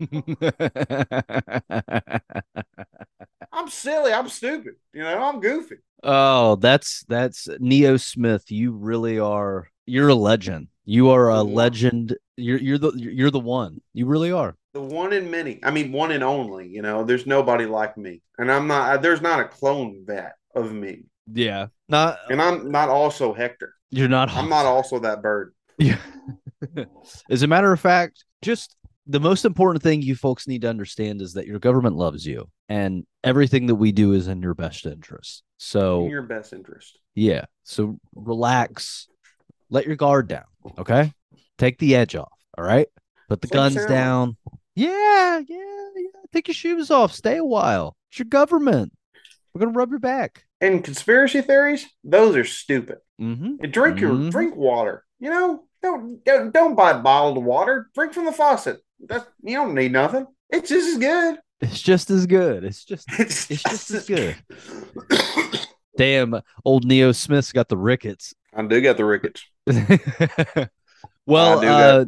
I'm 3.52 3.68
silly. 3.68 4.12
I'm 4.12 4.28
stupid. 4.28 4.74
You 4.92 5.02
know, 5.02 5.22
I'm 5.22 5.40
goofy. 5.40 5.76
Oh, 6.02 6.56
that's 6.56 7.04
that's 7.08 7.48
Neo 7.58 7.96
Smith. 7.96 8.50
You 8.50 8.72
really 8.72 9.18
are. 9.18 9.68
You're 9.86 10.08
a 10.08 10.14
legend. 10.14 10.68
You 10.84 11.10
are 11.10 11.30
a 11.30 11.42
legend. 11.42 12.16
You're 12.36 12.58
you're 12.58 12.78
the 12.78 12.92
you're 12.92 13.30
the 13.30 13.40
one. 13.40 13.80
You 13.92 14.06
really 14.06 14.32
are. 14.32 14.54
The 14.74 14.80
one 14.80 15.12
in 15.12 15.30
many. 15.30 15.60
I 15.62 15.70
mean, 15.70 15.92
one 15.92 16.10
and 16.10 16.22
only. 16.22 16.68
You 16.68 16.82
know, 16.82 17.04
there's 17.04 17.26
nobody 17.26 17.64
like 17.66 17.96
me, 17.96 18.22
and 18.38 18.52
I'm 18.52 18.66
not. 18.66 19.02
There's 19.02 19.22
not 19.22 19.40
a 19.40 19.44
clone 19.44 20.04
that 20.06 20.34
of 20.54 20.72
me. 20.72 21.04
Yeah, 21.32 21.68
not. 21.88 22.18
And 22.28 22.40
I'm 22.40 22.70
not 22.70 22.88
also 22.88 23.32
Hector. 23.32 23.74
You're 23.90 24.08
not. 24.08 24.30
I'm 24.30 24.48
not 24.48 24.66
also 24.66 24.98
that 25.00 25.22
bird. 25.22 25.54
Yeah. 25.78 25.98
As 27.30 27.42
a 27.42 27.46
matter 27.46 27.72
of 27.72 27.80
fact, 27.80 28.24
just 28.42 28.76
the 29.06 29.20
most 29.20 29.44
important 29.44 29.82
thing 29.82 30.02
you 30.02 30.16
folks 30.16 30.48
need 30.48 30.62
to 30.62 30.68
understand 30.68 31.20
is 31.20 31.34
that 31.34 31.46
your 31.46 31.58
government 31.58 31.96
loves 31.96 32.26
you 32.26 32.48
and 32.68 33.06
everything 33.22 33.66
that 33.66 33.74
we 33.74 33.92
do 33.92 34.12
is 34.12 34.28
in 34.28 34.42
your 34.42 34.54
best 34.54 34.86
interest. 34.86 35.42
So 35.58 36.04
in 36.04 36.10
your 36.10 36.22
best 36.22 36.52
interest. 36.52 36.98
Yeah. 37.14 37.44
So 37.64 37.98
relax. 38.14 39.08
Let 39.70 39.86
your 39.86 39.96
guard 39.96 40.28
down. 40.28 40.44
Okay. 40.78 41.12
Take 41.58 41.78
the 41.78 41.96
edge 41.96 42.14
off. 42.16 42.32
All 42.56 42.64
right. 42.64 42.88
Put 43.28 43.40
the 43.40 43.48
guns 43.48 43.84
down. 43.86 44.36
Yeah, 44.74 45.38
yeah, 45.38 45.38
yeah. 45.48 46.20
Take 46.32 46.48
your 46.48 46.54
shoes 46.54 46.90
off. 46.90 47.12
Stay 47.12 47.36
a 47.36 47.44
while. 47.44 47.96
It's 48.10 48.18
your 48.18 48.26
government. 48.26 48.92
We're 49.52 49.60
gonna 49.60 49.72
rub 49.72 49.90
your 49.90 50.00
back. 50.00 50.44
And 50.64 50.82
conspiracy 50.82 51.42
theories, 51.42 51.86
those 52.02 52.36
are 52.36 52.44
stupid. 52.44 52.96
Mm-hmm. 53.20 53.70
Drink 53.70 54.00
your 54.00 54.12
mm-hmm. 54.12 54.30
drink 54.30 54.56
water. 54.56 55.04
You 55.20 55.28
know, 55.28 55.64
don't, 55.82 56.24
don't 56.24 56.54
don't 56.54 56.74
buy 56.74 56.94
bottled 56.94 57.44
water. 57.44 57.90
Drink 57.94 58.14
from 58.14 58.24
the 58.24 58.32
faucet. 58.32 58.80
That's 58.98 59.26
you 59.42 59.56
don't 59.56 59.74
need 59.74 59.92
nothing. 59.92 60.26
It's 60.48 60.70
just 60.70 60.88
as 60.88 60.98
good. 60.98 61.38
It's 61.60 61.82
just 61.82 62.08
as 62.08 62.24
good. 62.24 62.64
It's 62.64 62.82
just 62.82 63.06
it's, 63.18 63.50
it's 63.50 63.62
just 63.62 63.90
as 63.90 64.06
good. 64.06 64.36
Damn, 65.98 66.40
old 66.64 66.86
Neo 66.86 67.12
Smith's 67.12 67.52
got 67.52 67.68
the 67.68 67.76
rickets. 67.76 68.32
I 68.54 68.62
do 68.62 68.80
got 68.80 68.96
the 68.96 69.04
rickets. 69.04 69.44
well, 71.26 71.60
uh, 71.62 72.06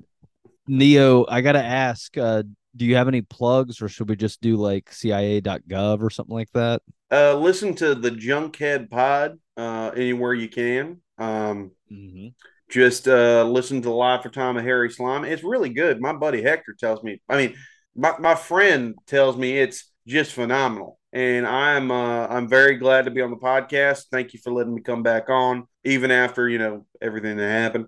Neo, 0.66 1.26
I 1.28 1.42
gotta 1.42 1.62
ask, 1.62 2.16
uh, 2.16 2.42
do 2.74 2.86
you 2.86 2.96
have 2.96 3.08
any 3.08 3.20
plugs 3.20 3.82
or 3.82 3.88
should 3.90 4.08
we 4.08 4.16
just 4.16 4.40
do 4.40 4.56
like 4.56 4.90
CIA.gov 4.90 6.02
or 6.02 6.08
something 6.08 6.34
like 6.34 6.50
that? 6.52 6.80
Uh, 7.10 7.36
listen 7.36 7.74
to 7.74 7.94
the 7.94 8.10
Junkhead 8.10 8.90
Pod 8.90 9.38
uh, 9.56 9.90
anywhere 9.94 10.34
you 10.34 10.48
can. 10.48 11.00
Um, 11.18 11.70
mm-hmm. 11.90 12.28
Just 12.68 13.06
uh, 13.06 13.44
listen 13.44 13.80
to 13.82 13.88
the 13.88 13.94
Lifetime 13.94 14.56
of 14.56 14.64
Harry 14.64 14.90
Slime. 14.90 15.24
It's 15.24 15.44
really 15.44 15.68
good. 15.68 16.00
My 16.00 16.12
buddy 16.12 16.42
Hector 16.42 16.74
tells 16.78 17.02
me. 17.02 17.20
I 17.28 17.36
mean, 17.36 17.54
my, 17.94 18.18
my 18.18 18.34
friend 18.34 18.96
tells 19.06 19.36
me 19.36 19.58
it's 19.58 19.90
just 20.06 20.32
phenomenal, 20.32 20.98
and 21.12 21.46
I'm 21.46 21.90
uh, 21.92 22.26
I'm 22.26 22.48
very 22.48 22.76
glad 22.76 23.04
to 23.04 23.12
be 23.12 23.22
on 23.22 23.30
the 23.30 23.36
podcast. 23.36 24.06
Thank 24.10 24.34
you 24.34 24.40
for 24.42 24.52
letting 24.52 24.74
me 24.74 24.82
come 24.82 25.04
back 25.04 25.30
on, 25.30 25.68
even 25.84 26.10
after 26.10 26.48
you 26.48 26.58
know 26.58 26.86
everything 27.00 27.36
that 27.36 27.48
happened. 27.48 27.86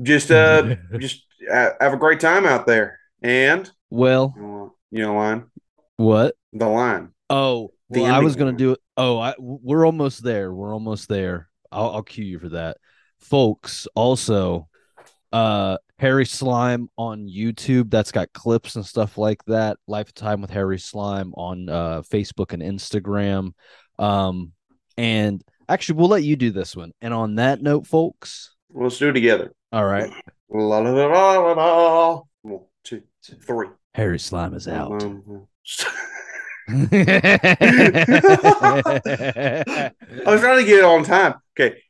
Just 0.00 0.30
uh, 0.30 0.76
just 0.98 1.22
uh, 1.50 1.70
have 1.78 1.92
a 1.92 1.98
great 1.98 2.20
time 2.20 2.46
out 2.46 2.66
there. 2.66 2.98
And 3.22 3.70
well, 3.90 4.74
you 4.90 5.02
know, 5.02 5.14
line 5.14 5.44
what 5.96 6.34
the 6.52 6.68
line? 6.68 7.10
Oh, 7.30 7.72
well, 8.02 8.14
I 8.14 8.20
was 8.20 8.36
gonna 8.36 8.52
do 8.52 8.72
it. 8.72 8.80
Oh, 8.96 9.18
I, 9.18 9.34
we're 9.38 9.86
almost 9.86 10.22
there. 10.22 10.52
We're 10.52 10.72
almost 10.72 11.08
there. 11.08 11.48
I'll, 11.70 11.90
I'll 11.90 12.02
cue 12.02 12.24
you 12.24 12.38
for 12.38 12.50
that. 12.50 12.78
Folks 13.18 13.86
also 13.94 14.68
uh 15.32 15.76
harry 15.98 16.24
slime 16.24 16.88
on 16.96 17.26
youtube 17.26 17.90
that's 17.90 18.12
got 18.12 18.32
clips 18.32 18.76
and 18.76 18.86
stuff 18.86 19.18
like 19.18 19.44
that. 19.46 19.78
Lifetime 19.88 20.40
with 20.40 20.50
harry 20.50 20.78
slime 20.78 21.32
on 21.34 21.68
uh 21.68 22.02
facebook 22.02 22.52
and 22.52 22.62
instagram. 22.62 23.52
Um 23.98 24.52
and 24.96 25.42
actually 25.68 25.96
we'll 25.98 26.08
let 26.08 26.22
you 26.22 26.36
do 26.36 26.52
this 26.52 26.76
one. 26.76 26.92
And 27.00 27.12
on 27.12 27.34
that 27.36 27.60
note 27.60 27.86
folks. 27.86 28.54
Let's 28.72 28.98
do 28.98 29.08
it 29.08 29.14
together. 29.14 29.52
All 29.72 29.84
right. 29.84 30.12
La, 30.50 30.78
la, 30.78 30.90
la, 30.90 31.06
la, 31.06 31.52
la. 31.52 32.22
one 32.42 32.60
two 32.84 33.02
three. 33.44 33.68
Harry 33.94 34.20
slime 34.20 34.54
is 34.54 34.68
out 34.68 35.02
I 36.66 36.72
was 40.26 40.40
trying 40.40 40.58
to 40.58 40.64
get 40.64 40.78
it 40.78 40.84
on 40.84 41.04
time. 41.04 41.34
Okay. 41.58 41.80